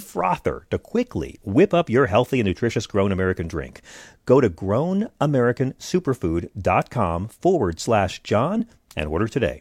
[0.00, 3.82] frother to quickly whip up your healthy and nutritious Grown American drink.
[4.26, 8.66] Go to grownamericansuperfood.com forward slash John
[8.96, 9.60] and order today.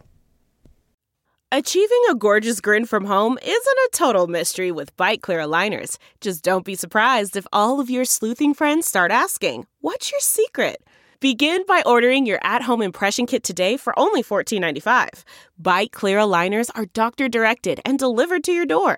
[1.52, 6.00] Achieving a gorgeous grin from home isn't a total mystery with Byte clear aligners.
[6.20, 10.78] Just don't be surprised if all of your sleuthing friends start asking, What's your secret?
[11.20, 15.24] Begin by ordering your at home impression kit today for only $14.95.
[15.62, 18.98] Byte clear aligners are doctor directed and delivered to your door.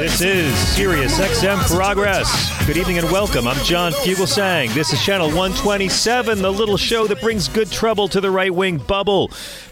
[0.00, 2.66] This is Sirius XM Progress.
[2.66, 3.46] Good evening and welcome.
[3.46, 4.72] I'm John Fugelsang.
[4.72, 8.78] This is Channel 127, the little show that brings good trouble to the right wing
[8.78, 9.30] bubble.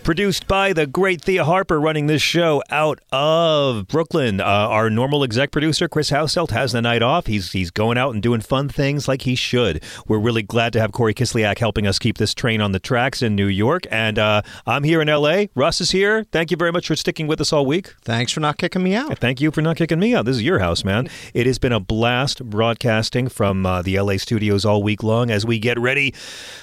[0.08, 4.40] Produced by the great Thea Harper, running this show out of Brooklyn.
[4.40, 7.26] Uh, our normal exec producer, Chris Hauselt, has the night off.
[7.26, 9.82] He's he's going out and doing fun things like he should.
[10.06, 13.20] We're really glad to have Corey Kislyak helping us keep this train on the tracks
[13.20, 13.82] in New York.
[13.90, 15.44] And uh, I'm here in LA.
[15.54, 16.24] Russ is here.
[16.32, 17.94] Thank you very much for sticking with us all week.
[18.00, 19.18] Thanks for not kicking me out.
[19.18, 20.24] Thank you for not kicking me out.
[20.24, 21.10] This is your house, man.
[21.34, 25.44] It has been a blast broadcasting from uh, the LA studios all week long as
[25.44, 26.12] we get ready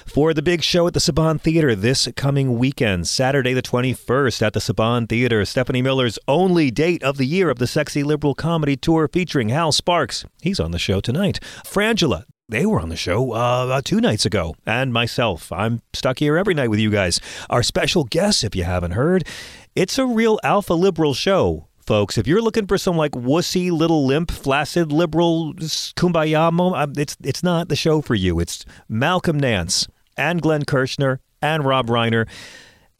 [0.04, 4.52] for the big show at the Saban Theater this coming weekend, Saturday the 21st at
[4.54, 5.44] the Saban Theater.
[5.44, 9.72] Stephanie Miller's only date of the year of the Sexy Liberal Comedy Tour featuring Hal
[9.72, 10.24] Sparks.
[10.40, 11.38] He's on the show tonight.
[11.64, 15.52] Frangela, they were on the show uh, two nights ago, and myself.
[15.52, 17.20] I'm stuck here every night with you guys.
[17.50, 19.26] Our special guest, if you haven't heard,
[19.74, 22.16] it's a real alpha liberal show folks.
[22.18, 27.42] If you're looking for some like wussy, little limp, flaccid liberal kumbaya moment, it's it's
[27.42, 28.40] not the show for you.
[28.40, 29.86] It's Malcolm Nance
[30.16, 32.26] and Glenn Kirschner and Rob Reiner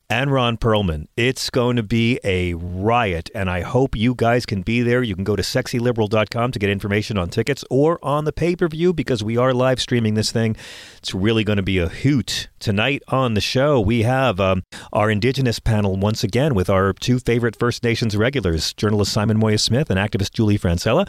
[0.09, 1.07] and Ron Perlman.
[1.17, 5.03] It's going to be a riot, and I hope you guys can be there.
[5.03, 8.69] You can go to sexyliberal.com to get information on tickets or on the pay per
[8.69, 10.57] view because we are live streaming this thing.
[10.99, 12.49] It's really going to be a hoot.
[12.59, 14.63] Tonight on the show, we have um,
[14.93, 19.59] our Indigenous panel once again with our two favorite First Nations regulars, journalist Simon Moya
[19.59, 21.09] Smith and activist Julie Francella.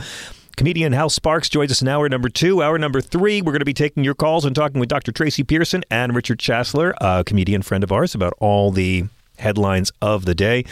[0.58, 2.64] Comedian Hal Sparks joins us in hour number two.
[2.64, 5.12] Hour number three, we're going to be taking your calls and talking with Dr.
[5.12, 9.04] Tracy Pearson and Richard Chasler, a comedian friend of ours, about all the
[9.38, 10.66] headlines of the day.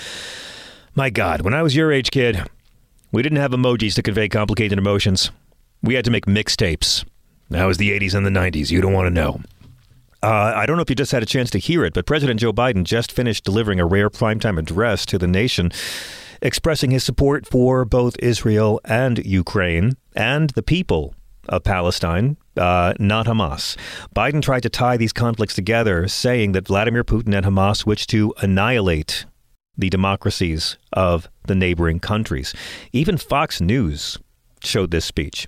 [0.95, 2.49] My God, when I was your age, kid,
[3.11, 5.29] we didn't have emojis to convey complicated emotions.
[5.83, 7.05] We had to make mixtapes.
[7.51, 8.71] That was the 80s and the 90s.
[8.71, 9.39] You don't want to know.
[10.23, 12.39] Uh, I don't know if you just had a chance to hear it, but President
[12.39, 15.71] Joe Biden just finished delivering a rare primetime address to the nation
[16.41, 21.13] expressing his support for both Israel and Ukraine and the people
[21.47, 23.77] of Palestine, uh, not Hamas.
[24.15, 28.33] Biden tried to tie these conflicts together, saying that Vladimir Putin and Hamas wish to
[28.41, 29.25] annihilate
[29.77, 32.53] the democracies of the neighboring countries.
[32.93, 34.17] Even Fox News
[34.63, 35.47] showed this speech.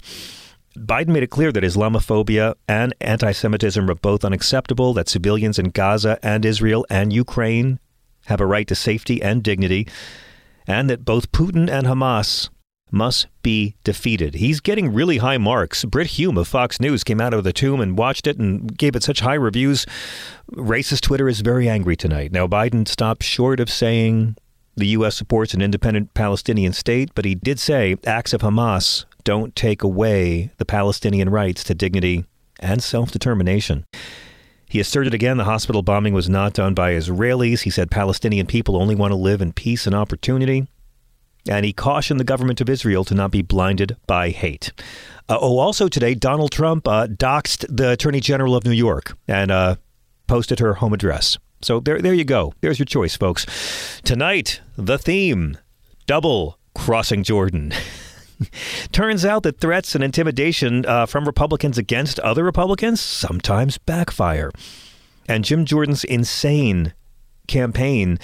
[0.78, 5.70] Biden made it clear that Islamophobia and anti Semitism are both unacceptable, that civilians in
[5.70, 7.80] Gaza and Israel and Ukraine
[8.26, 9.88] have a right to safety and dignity,
[10.68, 12.50] and that both Putin and Hamas
[12.92, 14.36] must be defeated.
[14.36, 15.84] He's getting really high marks.
[15.86, 18.96] Brit Hume of Fox News came out of the tomb and watched it and gave
[18.96, 19.86] it such high reviews.
[20.54, 22.32] Racist Twitter is very angry tonight.
[22.32, 24.36] Now, Biden stopped short of saying
[24.76, 25.16] the U.S.
[25.16, 30.52] supports an independent Palestinian state, but he did say acts of Hamas don't take away
[30.58, 32.26] the Palestinian rights to dignity
[32.60, 33.86] and self determination.
[34.70, 37.62] He asserted again the hospital bombing was not done by Israelis.
[37.62, 40.68] He said Palestinian people only want to live in peace and opportunity.
[41.50, 44.74] And he cautioned the government of Israel to not be blinded by hate.
[45.30, 49.50] Uh, oh, also today, Donald Trump uh, doxed the Attorney General of New York and
[49.50, 49.76] uh,
[50.28, 51.38] posted her home address.
[51.62, 52.54] So there, there you go.
[52.62, 53.46] There's your choice, folks.
[54.04, 55.58] Tonight, the theme
[56.06, 57.74] double crossing Jordan.
[58.92, 64.52] Turns out that threats and intimidation uh, from Republicans against other Republicans sometimes backfire.
[65.28, 66.94] And Jim Jordan's insane
[67.48, 68.20] campaign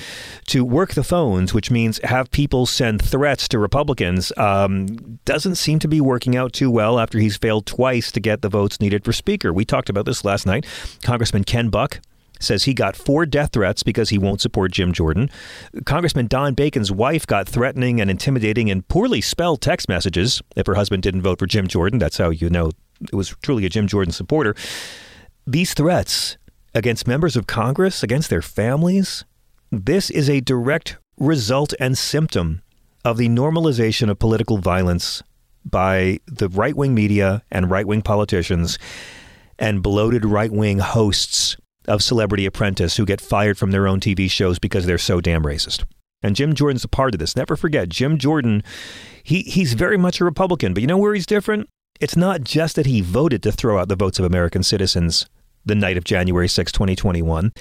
[0.48, 5.80] to work the phones, which means have people send threats to Republicans, um, doesn't seem
[5.80, 9.04] to be working out too well after he's failed twice to get the votes needed
[9.04, 9.52] for Speaker.
[9.52, 10.66] We talked about this last night.
[11.02, 12.00] Congressman Ken Buck
[12.44, 15.30] says he got four death threats because he won't support Jim Jordan.
[15.86, 20.76] Congressman Don Bacon's wife got threatening and intimidating and poorly spelled text messages if her
[20.76, 22.00] husband didn't vote for Jim Jordan.
[22.00, 24.56] That's how you know it was truly a Jim Jordan supporter.
[25.46, 26.38] These threats
[26.74, 29.26] against members of Congress, against their families,
[29.72, 32.62] this is a direct result and symptom
[33.06, 35.22] of the normalization of political violence
[35.66, 38.78] by the right wing media and right wing politicians
[39.60, 41.58] and bloated right wing hosts
[41.88, 45.44] of Celebrity Apprentice who get fired from their own TV shows because they're so damn
[45.44, 45.84] racist.
[46.22, 47.36] And Jim Jordan's a part of this.
[47.36, 48.64] Never forget, Jim Jordan,
[49.24, 51.70] he, he's very much a Republican, but you know where he's different?
[52.00, 55.28] It's not just that he voted to throw out the votes of American citizens
[55.66, 57.52] the night of January 6, 2021.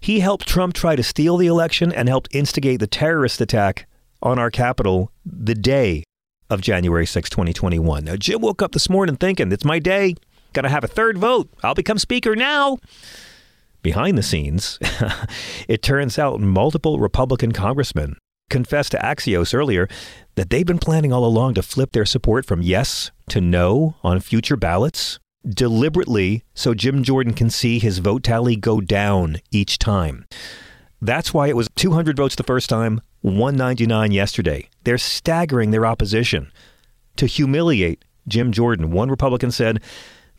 [0.00, 3.88] He helped Trump try to steal the election and helped instigate the terrorist attack
[4.22, 6.04] on our Capitol the day
[6.48, 8.04] of January 6, 2021.
[8.04, 10.14] Now, Jim woke up this morning thinking, it's my day.
[10.54, 11.50] To have a third vote.
[11.62, 12.78] I'll become speaker now.
[13.86, 14.80] Behind the scenes,
[15.68, 18.16] it turns out multiple Republican congressmen
[18.50, 19.86] confessed to Axios earlier
[20.34, 24.18] that they've been planning all along to flip their support from yes to no on
[24.18, 30.26] future ballots deliberately so Jim Jordan can see his vote tally go down each time.
[31.00, 34.68] That's why it was 200 votes the first time, 199 yesterday.
[34.82, 36.50] They're staggering their opposition
[37.18, 38.90] to humiliate Jim Jordan.
[38.90, 39.80] One Republican said,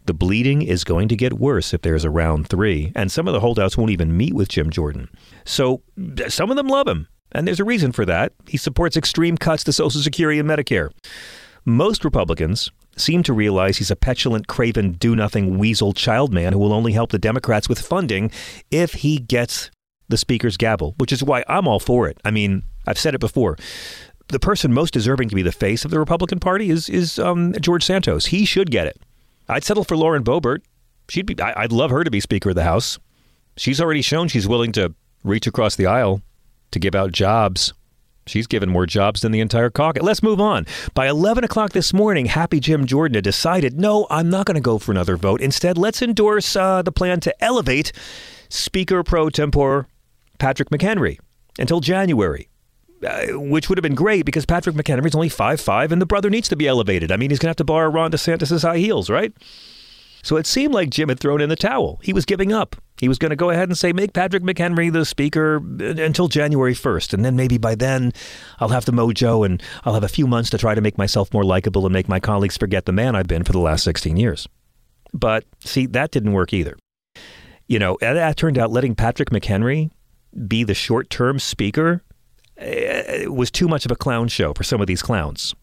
[0.08, 3.34] the bleeding is going to get worse if there's a round three, and some of
[3.34, 5.10] the holdouts won't even meet with Jim Jordan.
[5.46, 5.84] So
[6.30, 8.34] some of them love him, and there's a reason for that.
[8.48, 10.90] He supports extreme cuts to Social Security and Medicare.
[11.66, 16.60] Most Republicans seem to realize he's a petulant, craven, do nothing weasel child man who
[16.60, 18.32] will only help the Democrats with funding
[18.72, 19.70] if he gets
[20.10, 22.18] the Speaker's gavel, which is why I'm all for it.
[22.24, 23.58] I mean, I've said it before.
[24.30, 27.54] The person most deserving to be the face of the Republican Party is is um,
[27.62, 28.28] George Santos.
[28.28, 29.02] He should get it.
[29.50, 30.60] I'd settle for Lauren Boebert.
[31.10, 31.40] She'd be.
[31.42, 33.00] I, I'd love her to be Speaker of the House.
[33.56, 36.22] She's already shown she's willing to reach across the aisle
[36.72, 37.74] to give out jobs
[38.28, 40.04] She's given more jobs than the entire caucus.
[40.04, 40.66] Let's move on.
[40.94, 44.62] By 11 o'clock this morning, Happy Jim Jordan had decided, no, I'm not going to
[44.62, 45.42] go for another vote.
[45.42, 47.92] Instead, let's endorse uh, the plan to elevate
[48.50, 49.88] Speaker pro tempore
[50.40, 51.20] Patrick McHenry
[51.58, 52.50] until January.
[53.06, 56.32] Uh, which would have been great because Patrick McHenry's only five five, and the brother
[56.32, 57.12] needs to be elevated.
[57.12, 59.32] I mean, he's going to have to borrow Ron DeSantis' high heels, right?
[60.24, 62.00] So it seemed like Jim had thrown in the towel.
[62.04, 62.76] He was giving up.
[63.00, 66.74] He was going to go ahead and say, make Patrick McHenry the speaker until January
[66.74, 67.14] 1st.
[67.14, 68.12] And then maybe by then
[68.60, 71.32] I'll have the mojo and I'll have a few months to try to make myself
[71.34, 74.18] more likable and make my colleagues forget the man I've been for the last 16
[74.18, 74.50] years.
[75.14, 76.78] But see, that didn't work either.
[77.68, 79.92] You know, that turned out letting Patrick McHenry
[80.48, 82.02] be the short term speaker
[82.58, 85.54] Eh, it was too much of a clown show for some of these clowns.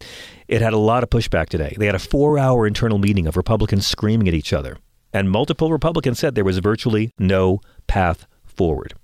[0.48, 1.74] It had a lot of pushback today.
[1.78, 4.78] They had a four hour internal meeting of Republicans screaming at each other
[5.14, 8.94] and multiple Republicans said there was virtually no path forward.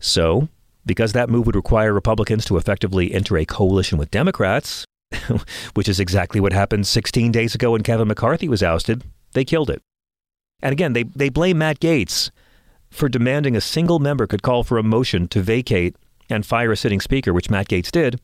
[0.00, 0.48] So,
[0.86, 4.86] because that move would require Republicans to effectively enter a coalition with Democrats,
[5.74, 9.04] which is exactly what happened 16 days ago when Kevin McCarthy was ousted,
[9.34, 9.82] they killed it.
[10.60, 12.30] And again, they, they blame Matt Gaetz
[12.90, 15.94] for demanding a single member could call for a motion to vacate
[16.28, 18.20] and fire a sitting speaker, which Matt Gaetz did.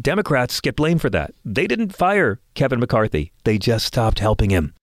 [0.00, 1.32] Democrats get blamed for that.
[1.44, 4.74] They didn't fire Kevin McCarthy, they just stopped helping him.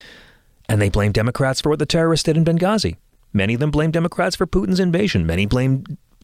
[0.69, 2.97] And they blame Democrats for what the terrorists did in Benghazi.
[3.31, 5.25] Many of them blame Democrats for Putin's invasion.
[5.25, 5.83] Many blame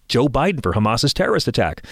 [0.10, 1.86] Joe Biden for Hamas's terrorist attack.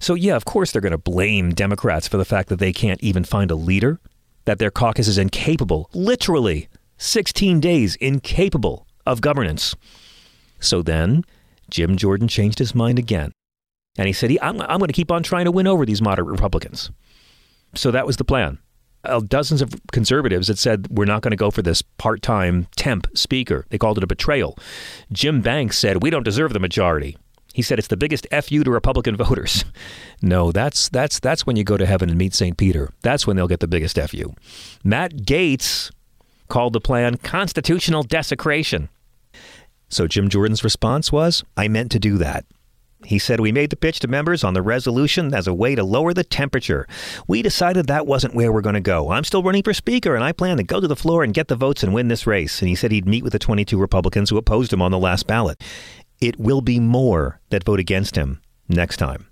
[0.00, 3.02] So, yeah, of course they're going to blame Democrats for the fact that they can't
[3.02, 4.00] even find a leader,
[4.46, 6.68] that their caucus is incapable, literally
[6.98, 9.76] 16 days incapable of governance.
[10.58, 11.24] So then
[11.70, 13.32] Jim Jordan changed his mind again.
[13.96, 16.28] And he said, I'm, I'm going to keep on trying to win over these moderate
[16.28, 16.90] Republicans.
[17.74, 18.58] So that was the plan
[19.04, 23.06] uh, dozens of conservatives that said we're not going to go for this part-time temp
[23.16, 23.66] speaker.
[23.70, 24.56] They called it a betrayal.
[25.10, 27.16] Jim Banks said we don't deserve the majority.
[27.52, 29.64] He said it's the biggest fu to Republican voters.
[30.22, 32.56] No, that's that's that's when you go to heaven and meet St.
[32.56, 32.90] Peter.
[33.02, 34.34] That's when they'll get the biggest fu.
[34.84, 35.90] Matt Gaetz
[36.48, 38.88] called the plan constitutional desecration.
[39.88, 42.46] So Jim Jordan's response was, "I meant to do that."
[43.04, 45.84] He said, We made the pitch to members on the resolution as a way to
[45.84, 46.86] lower the temperature.
[47.26, 49.10] We decided that wasn't where we're going to go.
[49.10, 51.48] I'm still running for Speaker, and I plan to go to the floor and get
[51.48, 52.60] the votes and win this race.
[52.60, 55.26] And he said he'd meet with the 22 Republicans who opposed him on the last
[55.26, 55.62] ballot.
[56.20, 59.26] it will be more that vote against him next time.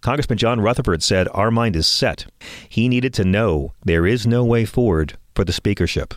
[0.00, 2.26] Congressman John Rutherford said, Our mind is set.
[2.68, 6.14] He needed to know there is no way forward for the speakership.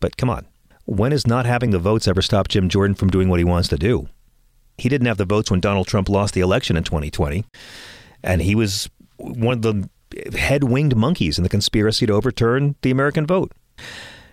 [0.00, 0.46] But come on,
[0.84, 3.68] when has not having the votes ever stopped Jim Jordan from doing what he wants
[3.68, 4.08] to do?
[4.78, 7.44] He didn't have the votes when Donald Trump lost the election in 2020,
[8.22, 9.88] and he was one of the
[10.36, 13.52] head winged monkeys in the conspiracy to overturn the American vote.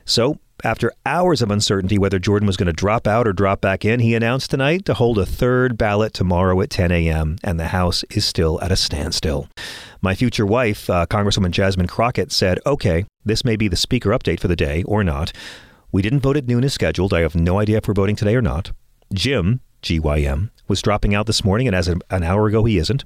[0.06, 3.84] So, after hours of uncertainty whether Jordan was going to drop out or drop back
[3.84, 7.68] in, he announced tonight to hold a third ballot tomorrow at 10 a.m., and the
[7.68, 9.48] House is still at a standstill.
[10.02, 14.40] My future wife, uh, Congresswoman Jasmine Crockett, said, Okay, this may be the speaker update
[14.40, 15.32] for the day or not.
[15.92, 17.14] We didn't vote at noon as scheduled.
[17.14, 18.72] I have no idea if we're voting today or not.
[19.14, 23.04] Jim, GYM, was dropping out this morning, and as an hour ago, he isn't.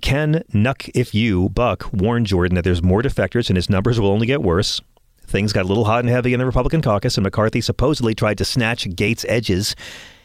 [0.00, 4.10] Ken Nuck, if you, Buck, warned Jordan that there's more defectors and his numbers will
[4.10, 4.80] only get worse.
[5.26, 8.38] Things got a little hot and heavy in the Republican caucus, and McCarthy supposedly tried
[8.38, 9.74] to snatch Gaetz' edges.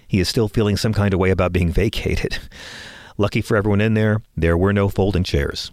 [0.07, 2.37] He is still feeling some kind of way about being vacated.
[3.17, 5.71] Lucky for everyone in there, there were no folding chairs.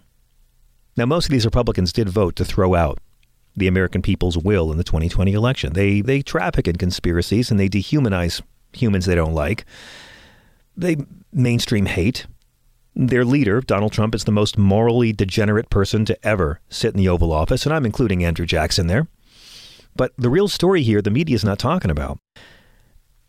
[0.97, 2.99] Now, most of these Republicans did vote to throw out
[3.55, 5.73] the American people's will in the 2020 election.
[5.73, 8.41] They they traffic in conspiracies and they dehumanize
[8.73, 9.65] humans they don't like.
[10.77, 10.97] They
[11.31, 12.27] mainstream hate.
[12.95, 17.09] Their leader, Donald Trump, is the most morally degenerate person to ever sit in the
[17.09, 19.07] Oval Office, and I'm including Andrew Jackson there.
[19.95, 22.19] But the real story here, the media is not talking about.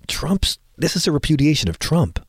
[0.06, 2.24] Trump's, this is a repudiation of Trump.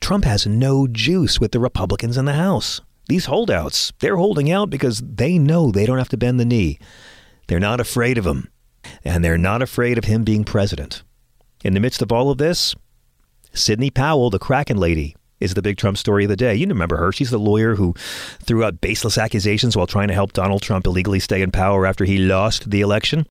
[0.00, 2.80] Trump has no juice with the Republicans in the House.
[3.08, 6.78] These holdouts, they're holding out because they know they don't have to bend the knee.
[7.46, 8.48] They're not afraid of him,
[9.04, 11.02] and they're not afraid of him being president.
[11.64, 12.74] In the midst of all of this,
[13.54, 16.54] Sidney Powell, the Kraken lady, is the big Trump story of the day.
[16.54, 17.12] You remember her.
[17.12, 17.94] She's the lawyer who
[18.40, 22.04] threw out baseless accusations while trying to help Donald Trump illegally stay in power after
[22.04, 23.26] he lost the election.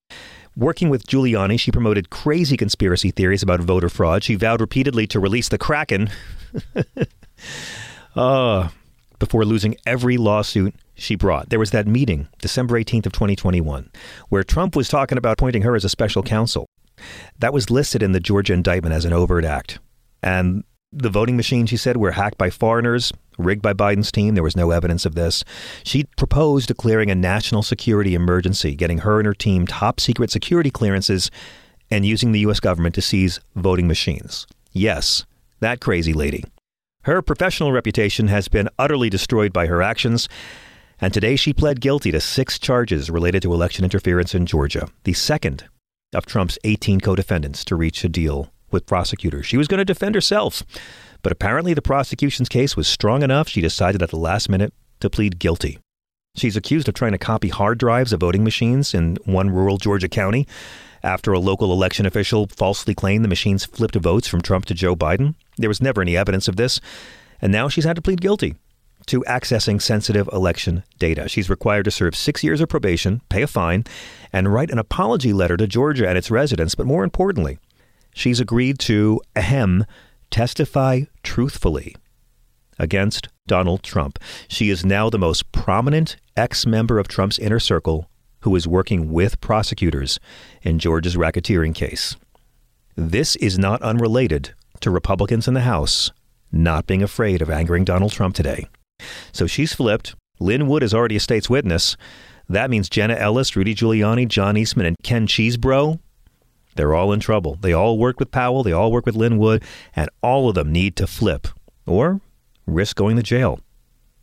[0.58, 4.24] Working with Giuliani, she promoted crazy conspiracy theories about voter fraud.
[4.24, 6.10] She vowed repeatedly to release the Kraken
[8.16, 8.68] uh,
[9.18, 11.50] before losing every lawsuit she brought.
[11.50, 13.90] There was that meeting, December 18th of 2021,
[14.28, 16.66] where Trump was talking about appointing her as a special counsel.
[17.40, 19.80] That was listed in the Georgia indictment as an overt act.
[20.24, 24.36] And the voting machines, she said, were hacked by foreigners, rigged by Biden's team.
[24.36, 25.44] There was no evidence of this.
[25.84, 30.70] She proposed declaring a national security emergency, getting her and her team top secret security
[30.70, 31.32] clearances
[31.90, 32.60] and using the U.S.
[32.60, 34.48] government to seize voting machines.
[34.72, 35.26] Yes,
[35.60, 36.44] that crazy lady.
[37.04, 40.30] Her professional reputation has been utterly destroyed by her actions,
[41.00, 45.14] and today she pled guilty to six charges related to election interference in Georgia, the
[45.14, 45.66] second
[46.14, 49.46] of Trump's 18 co defendants to reach a deal with prosecutors.
[49.46, 50.64] She was going to defend herself,
[51.22, 55.10] but apparently the prosecution's case was strong enough she decided at the last minute to
[55.10, 55.80] plead guilty.
[56.36, 60.08] She's accused of trying to copy hard drives of voting machines in one rural Georgia
[60.08, 60.48] county
[61.04, 64.96] after a local election official falsely claimed the machines flipped votes from Trump to Joe
[64.96, 65.36] Biden.
[65.58, 66.80] There was never any evidence of this,
[67.42, 68.56] and now she's had to plead guilty
[69.08, 71.28] to accessing sensitive election data.
[71.28, 73.84] She's required to serve six years of probation, pay a fine,
[74.32, 76.76] and write an apology letter to Georgia and its residents.
[76.76, 77.58] But more importantly,
[78.14, 79.86] she's agreed to, ahem,
[80.30, 81.96] testify truthfully
[82.80, 84.18] against Donald Trump.
[84.48, 88.10] She is now the most prominent ex member of Trump's inner circle
[88.42, 90.20] who is working with prosecutors
[90.64, 92.16] in Georgia's racketeering case.
[92.96, 96.12] This is not unrelated to Republicans in the House
[96.52, 98.68] not being afraid of angering Donald Trump today.
[99.32, 100.16] So she's flipped.
[100.40, 101.96] Lin Wood is already a state's witness.
[102.50, 106.00] That means Jenna Ellis, Rudy Giuliani, John Eastman, and Ken Chesebro,
[106.76, 107.58] they're all in trouble.
[107.60, 109.64] They all work with Powell, they all work with Lin Wood,
[109.96, 111.48] and all of them need to flip
[111.86, 112.22] or
[112.66, 113.60] risk going to jail.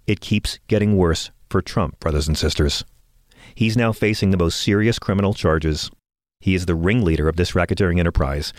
[0.07, 2.85] It keeps getting worse for Trump, brothers and sisters.
[3.55, 5.91] He's now facing the most serious criminal charges.
[6.41, 8.53] He is the ringleader of this racketeering enterprise,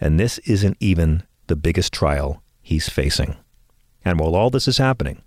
[0.00, 3.36] and this isn't even the biggest trial he's facing.
[4.04, 5.22] And while all this is happening,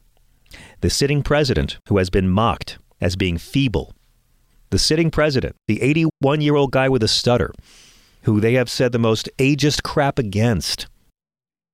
[0.81, 3.93] the sitting president, who has been mocked as being feeble,
[4.69, 7.53] the sitting president, the 81 year old guy with a stutter,
[8.23, 10.87] who they have said the most ageist crap against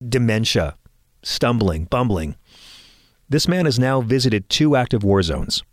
[0.08, 0.76] dementia,
[1.24, 2.36] stumbling, bumbling.
[3.30, 5.64] This man has now visited two active war zones.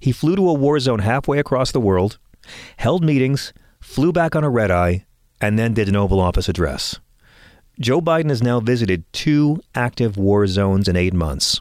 [0.00, 2.18] He flew to a war zone halfway across the world,
[2.76, 5.06] held meetings, flew back on a red eye,
[5.40, 7.00] and then did an Oval Office address.
[7.80, 11.60] Joe Biden has now visited two active war zones in eight months.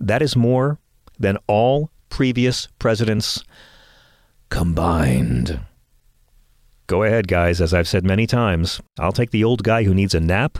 [0.00, 0.78] That is more
[1.18, 3.44] than all previous presidents
[4.48, 5.60] combined.
[6.86, 7.60] Go ahead, guys.
[7.60, 10.58] As I've said many times, I'll take the old guy who needs a nap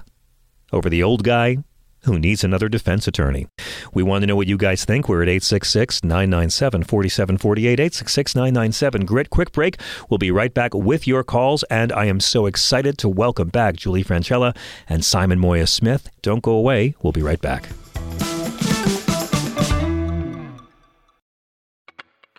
[0.73, 1.59] over the old guy
[2.05, 3.47] who needs another defense attorney.
[3.93, 5.09] We want to know what you guys think.
[5.09, 7.73] We're at 866 997 4748.
[7.73, 9.31] 866 997 Grit.
[9.31, 9.79] Quick break.
[10.09, 11.63] We'll be right back with your calls.
[11.65, 14.57] And I am so excited to welcome back Julie Francella
[14.89, 16.11] and Simon Moya Smith.
[16.23, 16.95] Don't go away.
[17.03, 17.69] We'll be right back.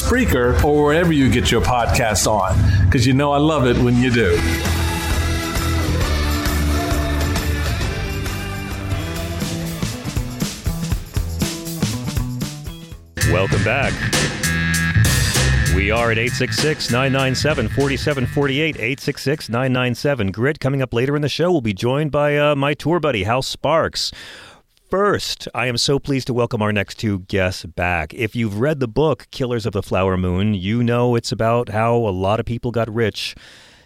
[0.00, 3.96] Spreaker, or wherever you get your podcasts on, because you know I love it when
[3.96, 4.36] you do.
[13.32, 13.92] Welcome back.
[15.74, 18.76] We are at 866 997 4748.
[18.76, 20.60] 866 997 Grit.
[20.60, 23.42] Coming up later in the show, we'll be joined by uh, my tour buddy, Hal
[23.42, 24.10] Sparks.
[24.90, 28.12] First, I am so pleased to welcome our next two guests back.
[28.12, 31.94] If you've read the book, Killers of the Flower Moon, you know it's about how
[31.94, 33.36] a lot of people got rich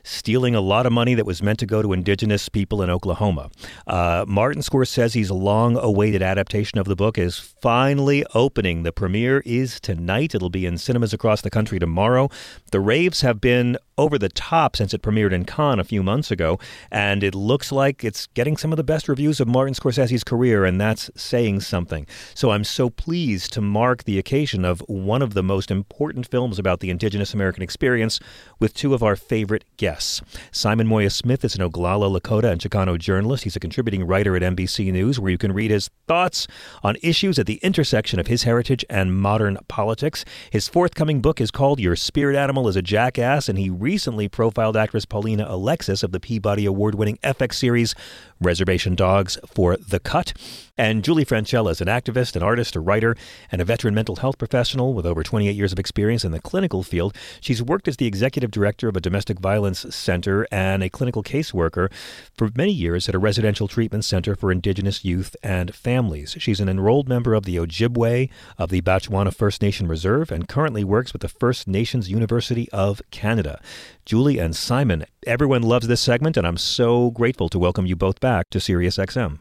[0.03, 3.51] stealing a lot of money that was meant to go to indigenous people in Oklahoma.
[3.87, 8.83] Uh, Martin Scorsese's long awaited adaptation of the book is finally opening.
[8.83, 10.35] The premiere is tonight.
[10.35, 12.29] It'll be in cinemas across the country tomorrow.
[12.71, 16.31] The raves have been over the top since it premiered in Cannes a few months
[16.31, 16.59] ago,
[16.91, 20.65] and it looks like it's getting some of the best reviews of Martin Scorsese's career,
[20.65, 22.07] and that's saying something.
[22.35, 26.59] So I'm so pleased to mark the occasion of one of the most important films
[26.59, 28.21] about the indigenous American experience
[28.59, 30.21] with two of our favorite guests.
[30.51, 33.45] Simon Moya Smith is an Oglala, Lakota, and Chicano journalist.
[33.45, 36.47] He's a contributing writer at NBC News, where you can read his thoughts
[36.83, 40.25] on issues at the intersection of his heritage and modern politics.
[40.51, 44.79] His forthcoming book is called Your Spirit Animal is a Jackass, and he recently profiled
[44.79, 47.95] actress Paulina Alexis of the Peabody Award winning FX series
[48.41, 50.33] Reservation Dogs for The Cut.
[50.77, 53.17] And Julie Francella is an activist, an artist, a writer,
[53.53, 56.83] and a veteran mental health professional with over 28 years of experience in the clinical
[56.83, 57.15] field.
[57.41, 61.93] She's worked as the executive director of a domestic violence center and a clinical caseworker
[62.37, 66.35] for many years at a residential treatment center for Indigenous youth and families.
[66.41, 70.83] She's an enrolled member of the Ojibwe of the Batchewana First Nation Reserve and currently
[70.83, 73.61] works with the First Nations University of Canada.
[74.05, 78.21] Julie and Simon, everyone loves this segment, and I'm so grateful to welcome you both
[78.21, 79.39] back to SiriusXM.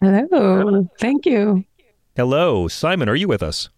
[0.00, 0.88] Hello.
[1.00, 1.64] Thank you.
[2.14, 2.68] Hello.
[2.68, 3.70] Simon, are you with us?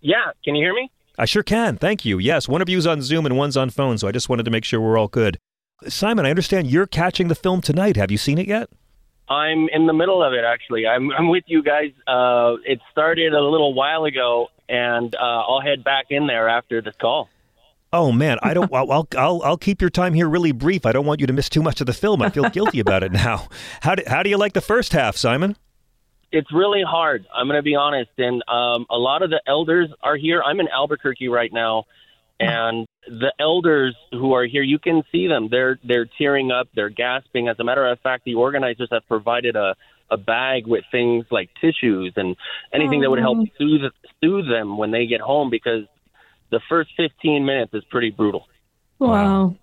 [0.00, 0.32] Yeah.
[0.44, 0.90] Can you hear me?
[1.16, 1.76] I sure can.
[1.76, 2.18] Thank you.
[2.18, 4.50] Yes, one of you's on Zoom and one's on phone, so I just wanted to
[4.50, 5.38] make sure we're all good.
[5.86, 7.96] Simon, I understand you're catching the film tonight.
[7.96, 8.68] Have you seen it yet?
[9.28, 10.88] I'm in the middle of it, actually.
[10.88, 11.92] I'm, I'm with you guys.
[12.08, 16.82] Uh, it started a little while ago, and uh, I'll head back in there after
[16.82, 17.28] this call.
[17.92, 18.72] Oh man, I don't.
[18.72, 20.86] I'll, I'll, I'll I'll keep your time here really brief.
[20.86, 22.22] I don't want you to miss too much of the film.
[22.22, 23.48] I feel guilty about it now.
[23.80, 25.56] How do how do you like the first half, Simon?
[26.30, 27.26] It's really hard.
[27.34, 30.42] I'm going to be honest, and um, a lot of the elders are here.
[30.42, 31.84] I'm in Albuquerque right now,
[32.40, 35.48] and the elders who are here, you can see them.
[35.50, 36.68] They're they're tearing up.
[36.74, 37.48] They're gasping.
[37.48, 39.76] As a matter of fact, the organizers have provided a
[40.10, 42.36] a bag with things like tissues and
[42.72, 43.90] anything that would help soothe
[44.22, 45.84] soothe them when they get home because
[46.52, 48.46] the first 15 minutes is pretty brutal.
[49.00, 49.56] Wow.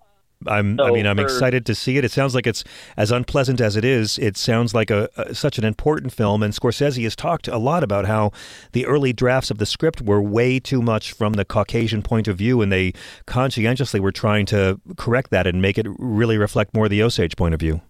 [0.46, 2.04] I'm, So I mean, I'm for- excited to see it.
[2.04, 2.64] It sounds like it's
[2.96, 4.18] as unpleasant as it is.
[4.18, 6.42] It sounds like a, a such an important film.
[6.42, 8.32] And Scorsese has talked a lot about how
[8.72, 12.36] the early drafts of the script were way too much from the Caucasian point of
[12.38, 12.94] view, and they
[13.26, 17.52] conscientiously were trying to correct that and make it really reflect more the Osage point
[17.54, 17.82] of view.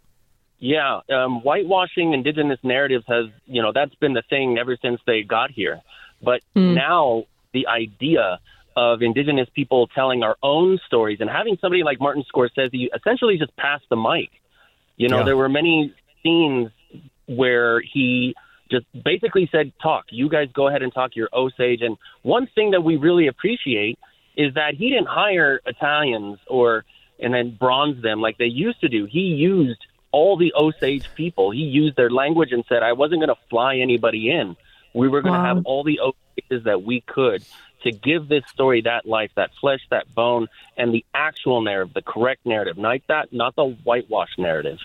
[0.58, 5.22] Yeah, um, whitewashing indigenous narratives has, you know, that's been the thing ever since they
[5.22, 5.80] got here.
[6.22, 6.74] But Mm.
[6.74, 8.38] now the idea
[8.76, 13.54] of indigenous people telling our own stories and having somebody like Martin Scorsese essentially just
[13.56, 14.30] pass the mic.
[14.96, 15.24] You know, Yeah.
[15.24, 16.70] there were many scenes
[17.26, 18.34] where he
[18.70, 20.06] just basically said, "Talk.
[20.10, 21.16] You guys go ahead and talk.
[21.16, 23.98] You're Osage." And one thing that we really appreciate
[24.36, 26.84] is that he didn't hire Italians or
[27.18, 29.04] and then bronze them like they used to do.
[29.04, 29.80] He used
[30.12, 31.50] all the Osage people.
[31.50, 34.56] He used their language and said, "I wasn't going to fly anybody in.
[34.94, 35.54] We were going to Wow.
[35.56, 37.42] have all the Osages that we could."
[37.82, 42.02] To give this story that life, that flesh, that bone, and the actual narrative, the
[42.02, 44.78] correct narrative, not that, not the whitewash narrative.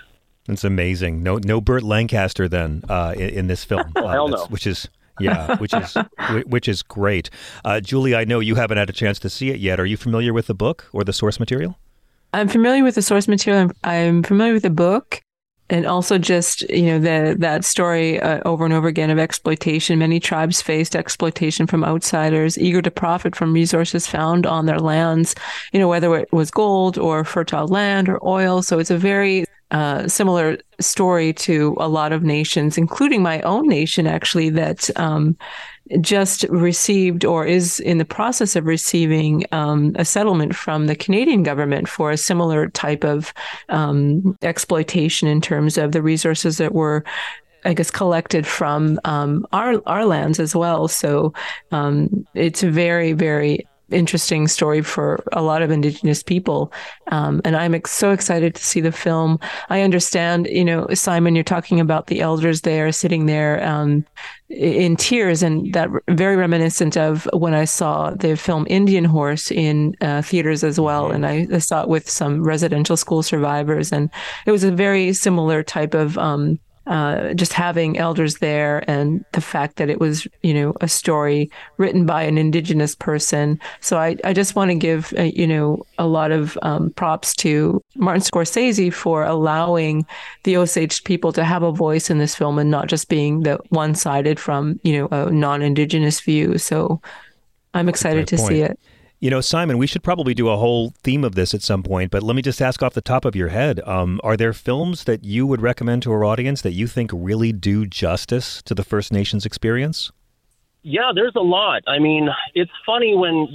[0.47, 1.23] It's amazing.
[1.23, 4.45] No, no Burt Lancaster then uh, in, in this film, uh, Hell no.
[4.47, 4.87] which is
[5.19, 5.97] yeah, which is
[6.45, 7.29] which is great.
[7.63, 9.79] Uh, Julie, I know you haven't had a chance to see it yet.
[9.79, 11.77] Are you familiar with the book or the source material?
[12.33, 13.71] I'm familiar with the source material.
[13.83, 15.21] I'm, I'm familiar with the book,
[15.69, 19.99] and also just you know the that story uh, over and over again of exploitation.
[19.99, 25.35] Many tribes faced exploitation from outsiders, eager to profit from resources found on their lands.
[25.73, 28.61] You know whether it was gold or fertile land or oil.
[28.61, 33.67] So it's a very uh, similar story to a lot of nations, including my own
[33.67, 34.49] nation, actually.
[34.51, 35.35] That um,
[36.01, 41.43] just received or is in the process of receiving um, a settlement from the Canadian
[41.43, 43.33] government for a similar type of
[43.69, 47.03] um, exploitation in terms of the resources that were.
[47.67, 50.87] I guess collected from um, our our lands as well.
[50.87, 51.33] So
[51.71, 56.71] um, it's very very interesting story for a lot of indigenous people.
[57.07, 59.39] Um, and i'm ex- so excited to see the film.
[59.69, 64.05] I understand you know simon you're talking about the elders there sitting there um,
[64.49, 69.95] in tears and that very reminiscent of when i saw the film indian horse in
[70.01, 71.11] uh, theaters as well.
[71.11, 74.09] And I, I saw it with some residential school survivors and
[74.45, 79.41] it was a very similar type of um, uh, just having elders there and the
[79.41, 83.59] fact that it was, you know, a story written by an indigenous person.
[83.81, 87.35] So I, I just want to give, uh, you know, a lot of um, props
[87.37, 90.05] to Martin Scorsese for allowing
[90.43, 93.59] the Osage people to have a voice in this film and not just being the
[93.69, 96.57] one sided from, you know, a non indigenous view.
[96.57, 97.01] So
[97.73, 98.79] I'm excited to great see it.
[99.25, 102.11] You know, Simon, we should probably do a whole theme of this at some point,
[102.11, 105.05] but let me just ask off the top of your head um, are there films
[105.05, 108.83] that you would recommend to our audience that you think really do justice to the
[108.83, 110.11] First Nations experience?
[110.83, 111.81] Yeah, there's a lot.
[111.87, 113.47] I mean, it's funny when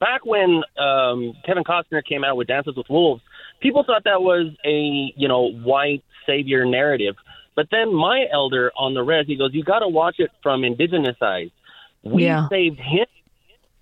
[0.00, 3.22] back when um, Kevin Costner came out with Dances with Wolves,
[3.60, 7.14] people thought that was a you know white savior narrative.
[7.54, 10.64] But then my elder on the res, he goes, "You got to watch it from
[10.64, 11.50] indigenous eyes.
[12.02, 12.48] We Yeah.
[12.48, 13.06] saved him.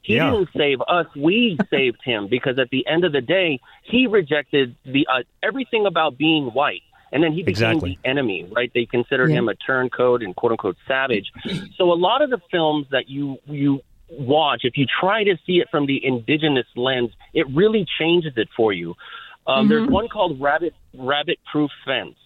[0.03, 0.31] He Yeah.
[0.31, 1.07] didn't save us.
[1.15, 5.87] We saved him because at the end of the day, he rejected the uh, everything
[5.87, 6.83] about being white."
[7.13, 7.99] And then he became Exactly.
[8.03, 8.71] the enemy, right?
[8.73, 9.39] They considered Yeah.
[9.39, 11.33] him a turncoat and quote unquote savage.
[11.77, 15.59] So a lot of the films that you you watch, if you try to see
[15.61, 18.95] it from the indigenous lens, it really changes it for you.
[19.47, 22.17] Um, There's one called Rabbit Rabbit Proof Fence.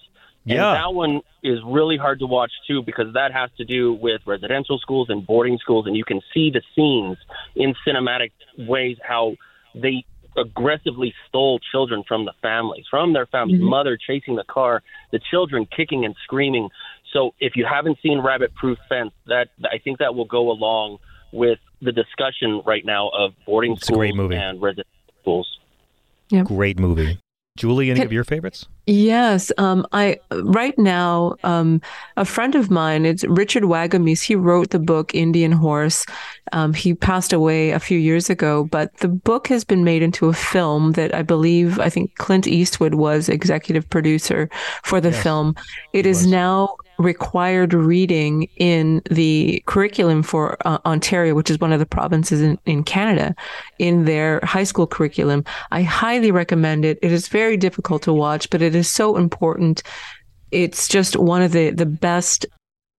[0.47, 0.75] And Yeah.
[0.75, 4.79] that one is really hard to watch too because that has to do with residential
[4.79, 7.17] schools and boarding schools, and you can see the scenes
[7.57, 9.37] in cinematic ways how
[9.75, 10.05] they
[10.37, 13.69] aggressively stole children from the families, from their families, mm-hmm.
[13.71, 16.69] mother chasing the car, the children kicking and screaming.
[17.13, 20.99] So if you haven't seen Rabbit Proof Fence, that I think that will go along
[21.33, 24.37] with the discussion right now of boarding It's schools great movie.
[24.37, 24.91] and residential
[25.23, 25.59] schools.
[26.45, 27.19] Great movie.
[27.57, 28.67] Julie, any of your favorites?
[28.87, 31.81] Yes, um, I right now um,
[32.17, 33.07] a friend of mine.
[33.07, 34.23] It's Richard Wagamese.
[34.23, 36.05] He wrote the book Indian Horse.
[36.53, 40.27] Um, he passed away a few years ago, but the book has been made into
[40.29, 44.51] a film that I believe I think Clint Eastwood was executive producer
[44.83, 45.55] for the Yes, film.
[45.93, 46.27] It is was.
[46.27, 52.41] now required reading in the curriculum for uh, Ontario, which is one of the provinces
[52.41, 53.35] in, in Canada,
[53.79, 55.45] in their high school curriculum.
[55.71, 56.99] I highly recommend it.
[57.03, 59.83] It is very difficult to watch, but it is so important.
[60.51, 62.47] It's just one of the, the best